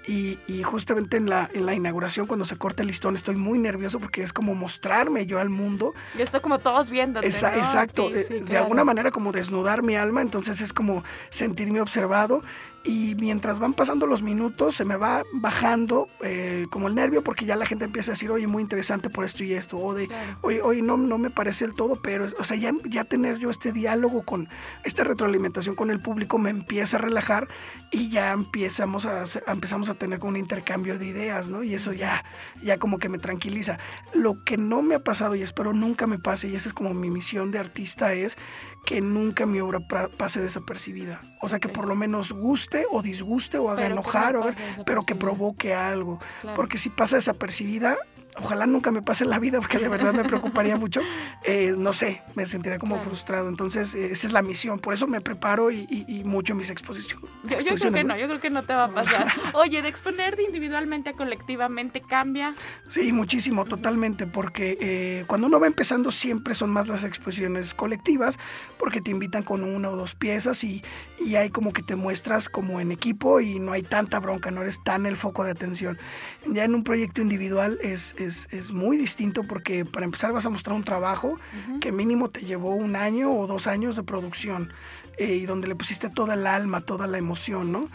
Y, 0.07 0.39
justamente 0.63 1.17
en 1.17 1.31
la, 1.31 1.49
en 1.55 1.65
la 1.65 1.75
inauguración 1.75 2.27
cuando 2.27 2.45
se 2.45 2.57
corta 2.57 2.83
el 2.83 2.89
listón 2.89 3.15
estoy 3.15 3.37
muy 3.37 3.59
nervioso 3.59 3.99
porque 3.99 4.23
es 4.23 4.33
como 4.33 4.55
mostrarme 4.55 5.25
yo 5.25 5.41
al 5.41 5.49
mundo. 5.49 5.95
Y 6.19 6.23
estoy 6.23 6.41
como 6.41 6.59
todos 6.59 6.91
viendo. 6.91 7.21
Exacto, 7.21 8.11
eh, 8.15 8.45
de 8.47 8.57
alguna 8.59 8.85
manera 8.85 9.11
como 9.11 9.33
desnudar 9.33 9.83
mi 9.83 9.97
alma, 9.97 10.21
entonces 10.21 10.60
es 10.61 10.73
como 10.73 11.03
sentirme 11.31 11.81
observado 11.81 12.43
y 12.83 13.15
mientras 13.17 13.59
van 13.59 13.75
pasando 13.75 14.07
los 14.07 14.23
minutos 14.23 14.75
se 14.75 14.87
me 14.87 14.97
va 14.97 15.23
bajando 15.35 16.09
eh, 16.23 16.67
como 16.71 16.89
el 16.89 16.95
nervio 16.95 17.23
porque 17.23 17.45
ya 17.45 17.55
la 17.57 17.67
gente 17.67 17.85
empieza 17.85 18.13
a 18.13 18.15
decir, 18.15 18.31
oye, 18.31 18.47
muy 18.47 18.63
interesante 18.63 19.11
por 19.11 19.25
esto 19.25 19.45
y 19.45 19.53
esto, 19.53 19.79
o 19.79 19.95
de, 19.95 20.09
oye, 20.41 20.63
oye, 20.63 20.81
no, 20.81 20.97
no 20.97 21.19
me 21.19 21.29
parece 21.29 21.67
el 21.67 21.75
todo, 21.75 21.97
pero, 21.97 22.27
o 22.39 22.45
sea, 22.45 22.57
ya, 22.57 22.73
ya 22.85 23.05
tener 23.05 23.39
yo 23.39 23.51
este 23.51 23.73
diálogo 23.73 24.23
con, 24.23 24.49
esta 24.83 25.05
retroalimentación 25.05 25.75
con 25.75 25.91
el 25.91 26.01
público 26.01 26.39
me 26.39 26.51
empieza 26.51 26.97
a 26.97 27.01
relajar 27.01 27.49
y 27.91 28.09
ya 28.09 28.33
empezamos 28.33 29.05
a, 29.05 29.25
empezamos 29.49 29.91
a 29.91 29.95
tener 29.95 30.19
como 30.19 30.31
un 30.31 30.37
intercambio 30.39 30.99
de 30.99 31.07
ideas, 31.07 31.51
¿no? 31.51 31.63
Y 31.63 31.75
eso 31.75 31.93
ya, 31.93 32.25
ya 32.63 32.79
como 32.79 32.99
que 32.99 33.11
me 33.11 33.19
tranquiliza. 33.19 33.79
Lo 34.15 34.43
que 34.43 34.57
no 34.57 34.81
me 34.81 34.95
ha 34.95 35.05
pasado 35.05 35.35
y 35.35 35.43
espero 35.43 35.75
nunca 35.75 36.07
me 36.07 36.19
pase, 36.19 36.49
y 36.49 36.57
esa 36.57 36.69
es 36.71 36.75
como 36.75 36.95
mi 36.95 37.11
misión 37.11 37.51
de 37.51 37.59
artista, 37.59 38.15
es 38.15 38.39
que 38.85 39.01
nunca 39.01 39.47
mi 39.47 39.61
obra 39.61 39.81
pase 40.17 40.41
desapercibida. 40.41 41.21
O 41.41 41.49
sea, 41.49 41.59
que 41.59 41.69
por 41.69 41.87
lo 41.87 41.95
menos 41.95 42.33
guste 42.33 42.87
o 42.91 43.03
disguste 43.03 43.59
o 43.59 43.71
haga 43.71 43.87
enojar, 43.87 44.37
o 44.37 44.45
pero 44.85 45.03
que 45.05 45.15
provoque 45.15 45.75
algo. 45.75 46.19
Porque 46.57 46.79
si 46.79 46.91
pasa 46.91 47.17
desapercibida, 47.17 47.97
ojalá 48.37 48.67
nunca 48.67 48.91
me 48.91 49.03
pase 49.03 49.25
en 49.25 49.31
la 49.31 49.39
vida 49.39 49.59
porque 49.59 49.79
de 49.79 49.89
verdad 49.89 50.13
me 50.13 50.25
preocuparía 50.25 50.77
mucho. 50.79 51.01
Eh, 51.45 51.75
no 51.77 51.93
sé, 51.93 52.23
me 52.35 52.47
sentiría 52.47 52.79
como 52.79 52.99
frustrado. 52.99 53.49
Entonces, 53.49 53.95
eh, 53.95 54.11
esa 54.13 54.27
es 54.27 54.33
la 54.33 54.43
misión. 54.43 54.79
Por 54.79 54.95
eso 54.95 55.07
me 55.07 55.21
preparo 55.21 55.71
y, 55.71 56.23
mucho 56.25 56.53
en 56.53 56.59
mis 56.59 56.71
exposiciones. 56.71 57.29
Yo, 57.45 57.57
creo 57.59 57.93
que 57.93 58.05
no, 58.05 58.17
yo 58.17 58.27
creo 58.27 58.41
que 58.41 58.51
no 58.51 58.63
te 58.63 58.75
va 58.75 58.85
a 58.85 58.91
pasar. 58.91 59.29
Oye, 59.55 59.83
de 59.83 59.89
exponer 59.89 60.39
individualmente 60.41 61.11
a 61.11 61.13
colectivamente 61.15 62.01
cambia. 62.01 62.55
Sí, 62.89 63.13
muchísimo, 63.13 63.65
totalmente, 63.65 64.27
porque 64.27 64.77
eh, 64.81 65.25
cuando 65.27 65.47
uno 65.47 65.59
va 65.59 65.67
empezando 65.67 66.11
siempre 66.11 66.55
son 66.55 66.71
más 66.71 66.89
las 66.89 67.05
exposiciones 67.05 67.75
colectivas, 67.75 68.39
porque 68.79 69.01
te 69.01 69.11
invitan 69.11 69.43
con 69.43 69.65
una 69.65 69.91
o 69.91 69.97
dos 69.97 70.15
piezas 70.15 70.63
y, 70.65 70.83
y 71.19 71.37
hay 71.37 71.51
como 71.51 71.73
que 71.73 71.83
te 71.83 71.97
muestras 71.97 72.49
como 72.49 72.81
en 72.81 72.93
equipo 72.93 73.41
y 73.41 73.59
no 73.59 73.73
hay 73.73 73.83
tanta 73.83 74.19
bronca, 74.21 74.51
no 74.51 74.63
eres 74.63 74.83
tan 74.83 75.07
el 75.07 75.17
foco 75.17 75.45
de 75.45 75.53
atención. 75.53 75.99
Ya 76.47 76.65
en 76.65 76.75
un 76.75 76.85
proyecto 76.85 77.23
individual 77.23 77.79
es 77.83 78.01
es, 78.01 78.30
muy 78.73 78.97
distinto 78.97 79.43
porque 79.45 79.85
para 79.85 80.05
empezar 80.05 80.33
vas 80.33 80.47
a 80.47 80.51
mostrar 80.51 80.77
un 80.77 80.85
trabajo 80.85 81.39
que 81.81 81.93
mínimo 81.93 82.31
te 82.31 82.41
llevó 82.41 82.75
un 82.75 82.97
año 82.97 83.33
o 83.33 83.47
dos 83.47 83.67
años 83.67 83.97
de 83.97 84.03
producción. 84.03 84.73
Eh, 85.19 85.37
y 85.37 85.47
donde 85.47 85.69
le 85.69 85.75
pusiste 85.75 86.09
toda 86.09 86.35
el 86.35 86.47
alma, 86.47 86.81
toda 86.81 87.07
la 87.07 87.19
emoción, 87.19 87.73
¿no? 87.73 87.89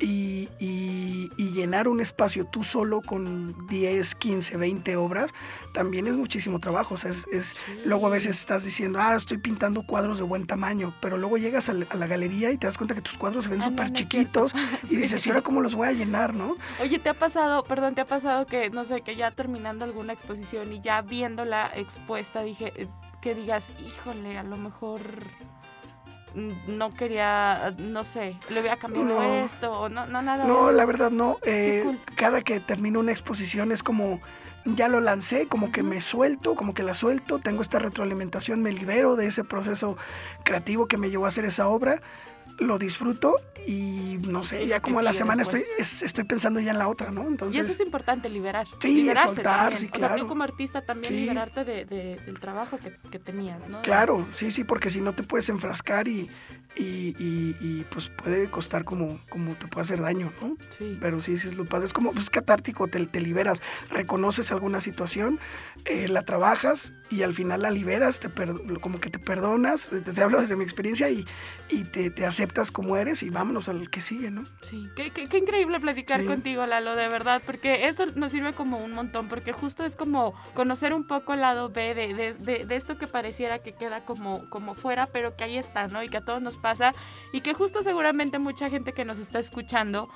y, 0.00 0.48
llenar 1.54 1.86
un 1.86 2.00
espacio 2.00 2.46
tú 2.46 2.64
solo 2.64 3.00
con 3.00 3.68
10, 3.68 4.16
15, 4.16 4.56
20 4.56 4.96
obras, 4.96 5.32
también 5.72 6.08
es 6.08 6.16
muchísimo 6.16 6.58
trabajo. 6.58 6.94
O 6.94 6.96
sea, 6.96 7.10
es, 7.10 7.56
luego 7.84 8.08
a 8.08 8.10
veces 8.10 8.40
estás 8.40 8.64
diciendo, 8.64 8.98
ah, 9.00 9.14
estoy 9.14 9.38
pintando 9.38 9.84
cuadros 9.84 10.18
de 10.18 10.24
buen 10.24 10.48
tamaño, 10.48 10.94
pero 11.00 11.16
luego 11.16 11.38
llegas 11.38 11.68
a 11.68 11.74
la, 11.74 12.06
galería 12.06 12.50
y 12.50 12.58
te 12.58 12.66
das 12.66 12.76
cuenta 12.76 12.96
que 12.96 13.02
tus 13.02 13.16
cuadros 13.16 13.44
se 13.44 13.50
ven 13.50 13.62
súper 13.62 13.92
chiquitos 13.92 14.52
y 14.90 14.96
dices, 14.96 15.24
¿y 15.26 15.30
ahora 15.30 15.42
cómo 15.42 15.60
los 15.60 15.76
voy 15.76 15.88
a 15.88 15.92
llenar, 15.92 16.34
no? 16.34 16.56
Oye, 16.80 16.98
¿te 16.98 17.08
ha 17.08 17.14
pasado, 17.14 17.62
perdón, 17.62 17.94
te 17.94 18.00
ha 18.00 18.06
pasado 18.06 18.46
que, 18.46 18.70
no 18.70 18.84
sé, 18.84 19.02
que 19.02 19.14
ya 19.14 19.30
terminando 19.30 19.84
alguna 19.84 20.12
exposición 20.12 20.72
y 20.72 20.80
ya 20.80 21.02
viéndola 21.02 21.70
expuesta, 21.74 22.42
dije, 22.42 22.72
eh, 22.76 22.88
que 23.22 23.34
digas, 23.36 23.68
híjole, 23.78 24.38
a 24.38 24.42
lo 24.42 24.56
mejor 24.56 25.00
no 26.34 26.94
quería, 26.94 27.74
no 27.78 28.04
sé, 28.04 28.36
le 28.48 28.60
había 28.60 28.76
cambiado 28.76 29.22
esto 29.22 29.72
o 29.72 29.88
no, 29.88 30.06
no 30.06 30.22
nada. 30.22 30.44
No, 30.44 30.72
la 30.72 30.84
verdad 30.84 31.10
no. 31.10 31.38
Eh, 31.44 31.98
cada 32.16 32.42
que 32.42 32.60
termino 32.60 33.00
una 33.00 33.12
exposición 33.12 33.72
es 33.72 33.82
como 33.82 34.20
ya 34.64 34.88
lo 34.88 35.00
lancé, 35.00 35.46
como 35.46 35.70
que 35.70 35.82
me 35.82 36.00
suelto, 36.00 36.54
como 36.54 36.74
que 36.74 36.82
la 36.82 36.94
suelto, 36.94 37.38
tengo 37.38 37.60
esta 37.60 37.78
retroalimentación, 37.78 38.62
me 38.62 38.72
libero 38.72 39.14
de 39.14 39.26
ese 39.26 39.44
proceso 39.44 39.96
creativo 40.42 40.86
que 40.86 40.96
me 40.96 41.10
llevó 41.10 41.26
a 41.26 41.28
hacer 41.28 41.44
esa 41.44 41.68
obra 41.68 42.00
lo 42.58 42.78
disfruto 42.78 43.36
y 43.66 44.18
no 44.18 44.42
sé, 44.42 44.66
ya 44.66 44.80
como 44.80 44.98
a 44.98 45.02
la 45.02 45.12
semana 45.12 45.42
estoy, 45.42 45.64
estoy 45.78 46.24
pensando 46.24 46.60
ya 46.60 46.70
en 46.70 46.78
la 46.78 46.88
otra, 46.88 47.10
¿no? 47.10 47.26
Entonces, 47.26 47.56
y 47.56 47.60
eso 47.60 47.72
es 47.72 47.80
importante, 47.80 48.28
liberar. 48.28 48.66
Sí, 48.78 49.10
soltar, 49.22 49.76
sí, 49.76 49.88
claro. 49.88 50.14
O 50.14 50.16
sea, 50.18 50.24
tú 50.24 50.28
como 50.28 50.42
artista 50.42 50.82
también 50.82 51.14
liberarte 51.14 51.64
de, 51.64 51.84
del 51.84 52.40
trabajo 52.40 52.78
que, 52.78 52.92
que, 53.10 53.18
tenías, 53.18 53.68
¿no? 53.68 53.80
Claro, 53.82 54.26
sí, 54.32 54.50
sí, 54.50 54.64
porque 54.64 54.90
si 54.90 55.00
no 55.00 55.14
te 55.14 55.22
puedes 55.22 55.48
enfrascar 55.48 56.08
y, 56.08 56.28
y, 56.76 57.14
y, 57.60 57.86
pues 57.90 58.08
puede 58.08 58.50
costar 58.50 58.84
como, 58.84 59.20
como 59.28 59.54
te 59.54 59.66
puede 59.68 59.82
hacer 59.82 60.00
daño, 60.00 60.32
¿no? 60.40 60.56
Sí. 60.76 60.98
Pero 61.00 61.20
sí, 61.20 61.38
sí 61.38 61.48
es 61.48 61.56
lo 61.56 61.64
padre. 61.64 61.86
Es 61.86 61.92
como, 61.92 62.12
pues 62.12 62.30
catártico, 62.30 62.88
te, 62.88 63.06
te 63.06 63.20
liberas, 63.20 63.62
reconoces 63.90 64.50
alguna 64.50 64.80
situación, 64.80 65.38
eh, 65.84 66.08
la 66.08 66.24
trabajas 66.24 66.92
y 67.10 67.22
al 67.22 67.34
final 67.34 67.62
la 67.62 67.70
liberas, 67.70 68.20
te 68.20 68.28
como 68.80 68.98
que 68.98 69.10
te 69.10 69.18
perdonas, 69.18 69.90
te, 69.90 70.00
te 70.00 70.22
hablo 70.22 70.40
desde 70.40 70.56
mi 70.56 70.64
experiencia 70.64 71.08
y, 71.10 71.24
y 71.68 71.84
te, 71.84 72.10
te 72.10 72.26
hace 72.26 72.43
aceptas 72.44 72.70
como 72.70 72.98
eres 72.98 73.22
y 73.22 73.30
vámonos 73.30 73.70
al 73.70 73.88
que 73.88 74.02
sigue, 74.02 74.30
¿no? 74.30 74.44
Sí, 74.60 74.90
qué, 74.94 75.10
qué, 75.10 75.28
qué 75.28 75.38
increíble 75.38 75.80
platicar 75.80 76.22
contigo, 76.26 76.66
Lalo, 76.66 76.94
de 76.94 77.08
verdad, 77.08 77.40
porque 77.44 77.88
esto 77.88 78.04
nos 78.14 78.32
sirve 78.32 78.52
como 78.52 78.76
un 78.76 78.92
montón, 78.92 79.28
porque 79.28 79.54
justo 79.54 79.82
es 79.82 79.96
como 79.96 80.34
conocer 80.52 80.92
un 80.92 81.06
poco 81.06 81.32
el 81.32 81.40
lado 81.40 81.70
B 81.70 81.94
de, 81.94 82.12
de, 82.12 82.34
de, 82.34 82.66
de, 82.66 82.76
esto 82.76 82.98
que 82.98 83.06
pareciera 83.06 83.60
que 83.60 83.72
queda 83.72 84.04
como, 84.04 84.50
como 84.50 84.74
fuera, 84.74 85.06
pero 85.06 85.36
que 85.36 85.44
ahí 85.44 85.56
está, 85.56 85.88
¿no? 85.88 86.02
Y 86.02 86.10
que 86.10 86.18
a 86.18 86.24
todos 86.24 86.42
nos 86.42 86.58
pasa, 86.58 86.94
y 87.32 87.40
que 87.40 87.54
justo 87.54 87.82
seguramente 87.82 88.38
mucha 88.38 88.68
gente 88.68 88.92
que 88.92 89.06
nos 89.06 89.18
está 89.18 89.38
escuchando 89.38 90.10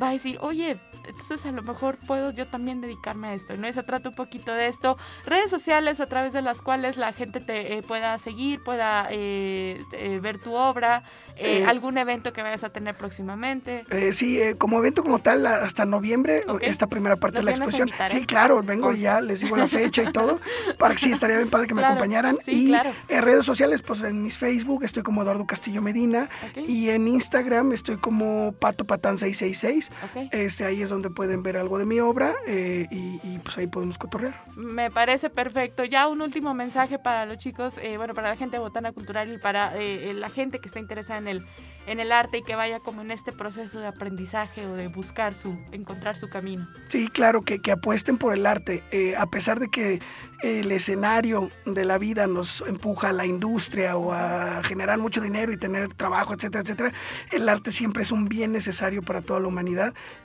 va 0.00 0.08
a 0.08 0.12
decir, 0.12 0.38
oye, 0.40 0.78
entonces 1.08 1.46
a 1.46 1.52
lo 1.52 1.62
mejor 1.62 1.96
puedo 2.06 2.30
yo 2.30 2.46
también 2.46 2.80
dedicarme 2.80 3.28
a 3.28 3.34
esto, 3.34 3.56
¿no? 3.56 3.66
Y 3.68 3.72
se 3.72 3.82
trata 3.82 4.10
un 4.10 4.14
poquito 4.14 4.52
de 4.52 4.66
esto. 4.66 4.98
Redes 5.24 5.50
sociales 5.50 6.00
a 6.00 6.06
través 6.06 6.32
de 6.32 6.42
las 6.42 6.60
cuales 6.60 6.96
la 6.96 7.12
gente 7.12 7.40
te 7.40 7.78
eh, 7.78 7.82
pueda 7.82 8.18
seguir, 8.18 8.62
pueda 8.62 9.08
eh, 9.10 9.82
eh, 9.92 10.20
ver 10.20 10.38
tu 10.38 10.54
obra, 10.54 11.02
eh, 11.36 11.64
algún 11.66 11.98
evento 11.98 12.32
que 12.32 12.42
vayas 12.42 12.64
a 12.64 12.70
tener 12.70 12.96
próximamente. 12.96 13.84
sí, 14.12 14.38
como 14.58 14.78
evento 14.78 15.02
como 15.02 15.18
tal, 15.18 15.46
hasta 15.46 15.84
noviembre, 15.84 16.44
esta 16.60 16.86
primera 16.86 17.16
parte 17.16 17.38
de 17.38 17.44
la 17.44 17.50
exposición. 17.52 17.90
Sí, 18.06 18.26
claro, 18.26 18.62
vengo 18.62 18.92
ya, 18.92 19.20
les 19.20 19.40
digo 19.40 19.56
la 19.56 19.68
fecha 19.68 20.02
y 20.02 20.12
todo, 20.12 20.40
para 20.78 20.94
que 20.94 21.00
sí, 21.00 21.12
estaría 21.12 21.36
bien 21.36 21.50
padre 21.50 21.68
que 21.68 21.74
me 21.74 21.84
acompañaran. 21.84 22.38
y 22.46 22.74
en 23.08 23.22
redes 23.22 23.44
sociales, 23.44 23.82
pues 23.82 24.02
en 24.02 24.22
mis 24.22 24.36
Facebook 24.36 24.84
estoy 24.84 25.02
como 25.02 25.22
Eduardo 25.22 25.46
Castillo 25.46 25.80
Medina 25.80 26.28
y 26.56 26.90
en 26.90 27.08
Instagram 27.08 27.72
estoy 27.72 27.96
como 27.96 28.52
Pato 28.52 28.84
Patán 28.84 29.16
666. 29.16 29.87
Este, 30.32 30.64
ahí 30.64 30.82
es 30.82 30.90
donde 30.90 31.10
pueden 31.10 31.42
ver 31.42 31.56
algo 31.56 31.78
de 31.78 31.86
mi 31.86 32.00
obra 32.00 32.34
eh, 32.46 32.86
y, 32.90 33.38
pues 33.38 33.58
ahí 33.58 33.66
podemos 33.66 33.98
cotorrear. 33.98 34.44
Me 34.56 34.90
parece 34.90 35.30
perfecto. 35.30 35.84
Ya 35.84 36.08
un 36.08 36.20
último 36.20 36.54
mensaje 36.54 36.98
para 36.98 37.26
los 37.26 37.38
chicos, 37.38 37.78
eh, 37.78 37.96
bueno, 37.96 38.14
para 38.14 38.28
la 38.28 38.36
gente 38.36 38.56
de 38.56 38.60
Botana 38.60 38.92
Cultural 38.92 39.32
y 39.32 39.38
para 39.38 39.76
eh, 39.76 40.12
la 40.14 40.30
gente 40.30 40.58
que 40.58 40.68
está 40.68 40.78
interesada 40.78 41.18
en 41.18 41.28
el, 41.28 41.46
en 41.86 42.00
el 42.00 42.12
arte 42.12 42.38
y 42.38 42.42
que 42.42 42.54
vaya 42.54 42.80
como 42.80 43.02
en 43.02 43.10
este 43.10 43.32
proceso 43.32 43.80
de 43.80 43.86
aprendizaje 43.86 44.66
o 44.66 44.74
de 44.74 44.88
buscar 44.88 45.34
su, 45.34 45.58
encontrar 45.72 46.16
su 46.16 46.28
camino. 46.28 46.66
Sí, 46.88 47.08
claro, 47.08 47.42
que, 47.42 47.60
que 47.60 47.72
apuesten 47.72 48.18
por 48.18 48.34
el 48.34 48.46
arte. 48.46 48.82
a 49.16 49.26
pesar 49.26 49.60
de 49.60 49.68
que 49.68 50.00
el 50.42 50.70
escenario 50.70 51.50
de 51.66 51.84
la 51.84 51.98
vida 51.98 52.26
nos 52.26 52.62
empuja 52.66 53.08
a 53.08 53.12
la 53.12 53.26
industria 53.26 53.96
o 53.96 54.12
a 54.12 54.62
generar 54.62 54.98
mucho 54.98 55.20
dinero 55.20 55.52
y 55.52 55.56
tener 55.56 55.92
trabajo, 55.94 56.34
etcétera, 56.34 56.62
etcétera, 56.62 56.92
el 57.32 57.48
arte 57.48 57.70
siempre 57.70 58.02
es 58.02 58.12
un 58.12 58.28
bien 58.28 58.52
necesario 58.52 59.02
para 59.02 59.20
toda 59.20 59.40
la 59.40 59.48
humanidad 59.48 59.77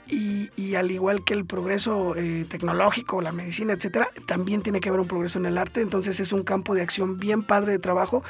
y, 0.06 0.74
al 0.74 0.90
igual 0.90 1.24
que 1.24 1.34
el 1.34 1.44
progreso 1.44 2.14
eh, 2.16 2.46
tecnológico, 2.48 3.22
la 3.22 3.32
medicina, 3.32 3.72
etcétera, 3.72 4.08
también 4.26 4.62
tiene 4.62 4.80
que 4.80 4.88
haber 4.88 5.00
un 5.00 5.08
progreso 5.08 5.38
en 5.38 5.46
el 5.46 5.56
arte, 5.56 5.80
entonces 5.80 6.20
es 6.20 6.32
un 6.32 6.42
campo 6.42 6.74
de 6.74 6.82
acción 6.82 7.18
bien 7.18 7.42
padre 7.42 7.72
de 7.72 7.78
trabajo 7.78 8.22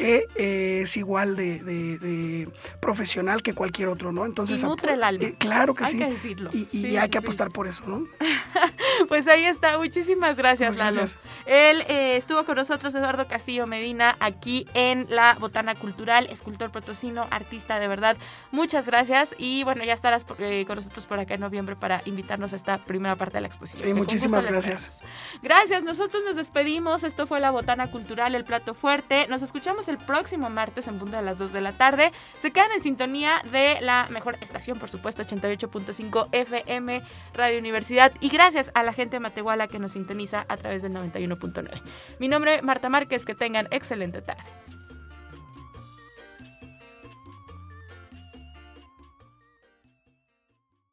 que 0.00 0.24
eh, 0.34 0.80
es 0.84 0.96
igual 0.96 1.36
de, 1.36 1.58
de, 1.58 2.48
profesional 2.80 3.42
que 3.42 3.52
cualquier 3.52 3.88
otro, 3.88 4.12
¿no? 4.12 4.24
Entonces, 4.24 4.62
y 4.62 4.66
nutre 4.66 4.94
el 4.94 5.04
alma. 5.04 5.22
Eh, 5.22 5.34
claro 5.36 5.74
que 5.74 5.84
hay 5.84 5.92
sí. 5.92 5.98
Que 5.98 6.10
decirlo. 6.10 6.48
Y, 6.54 6.96
hay 6.96 7.10
que 7.10 7.18
apostar 7.18 7.50
por 7.50 7.66
eso, 7.66 7.84
¿no? 7.86 8.06
pues 9.08 9.28
ahí 9.28 9.44
está. 9.44 9.76
Muchísimas 9.76 10.38
gracias, 10.38 10.76
Lalo. 10.76 11.02
Él 11.44 11.82
eh, 11.86 12.16
estuvo 12.16 12.46
con 12.46 12.56
nosotros, 12.56 12.94
Eduardo 12.94 13.28
Castillo 13.28 13.66
Medina, 13.66 14.16
aquí 14.20 14.66
en 14.72 15.06
la 15.10 15.36
Botana 15.38 15.74
Cultural, 15.74 16.28
escultor 16.30 16.70
potosino, 16.70 17.26
artista 17.30 17.78
de 17.78 17.86
verdad. 17.86 18.16
Muchas 18.52 18.86
gracias 18.86 19.34
y 19.36 19.64
bueno, 19.64 19.84
ya 19.84 19.92
estarás 19.92 20.24
con 20.24 20.38
nosotros 20.76 21.04
por 21.04 21.18
acá 21.18 21.34
en 21.34 21.40
noviembre 21.40 21.76
para 21.76 22.00
invitarnos 22.06 22.54
a 22.54 22.56
esta 22.56 22.78
primera 22.78 23.16
parte 23.16 23.36
de 23.36 23.42
la 23.42 23.48
exposición. 23.48 23.86
Y 23.86 23.92
muchísimas 23.92 24.46
gracias. 24.46 25.00
Gracias, 25.42 25.84
nosotros 25.84 26.22
nos 26.24 26.36
despedimos. 26.36 27.04
Esto 27.04 27.26
fue 27.26 27.38
la 27.38 27.50
Botana 27.50 27.90
Cultural, 27.90 28.34
el 28.34 28.46
plato 28.46 28.72
fuerte. 28.72 29.26
Nos 29.28 29.42
escuchamos 29.42 29.89
el 29.90 29.98
próximo 29.98 30.48
martes 30.48 30.88
en 30.88 30.98
punto 30.98 31.16
de 31.16 31.22
las 31.22 31.38
2 31.38 31.52
de 31.52 31.60
la 31.60 31.72
tarde. 31.72 32.12
Se 32.36 32.50
quedan 32.52 32.72
en 32.72 32.80
sintonía 32.80 33.42
de 33.52 33.78
la 33.80 34.06
mejor 34.10 34.36
estación, 34.40 34.78
por 34.78 34.88
supuesto, 34.88 35.22
88.5 35.22 36.28
FM 36.32 37.02
Radio 37.34 37.58
Universidad. 37.58 38.12
Y 38.20 38.28
gracias 38.28 38.70
a 38.74 38.82
la 38.82 38.92
gente 38.92 39.16
de 39.16 39.20
Matehuala 39.20 39.68
que 39.68 39.78
nos 39.78 39.92
sintoniza 39.92 40.46
a 40.48 40.56
través 40.56 40.82
del 40.82 40.92
91.9. 40.92 41.82
Mi 42.18 42.28
nombre 42.28 42.56
es 42.56 42.62
Marta 42.62 42.88
Márquez, 42.88 43.24
que 43.24 43.34
tengan 43.34 43.68
excelente 43.70 44.22
tarde. 44.22 44.44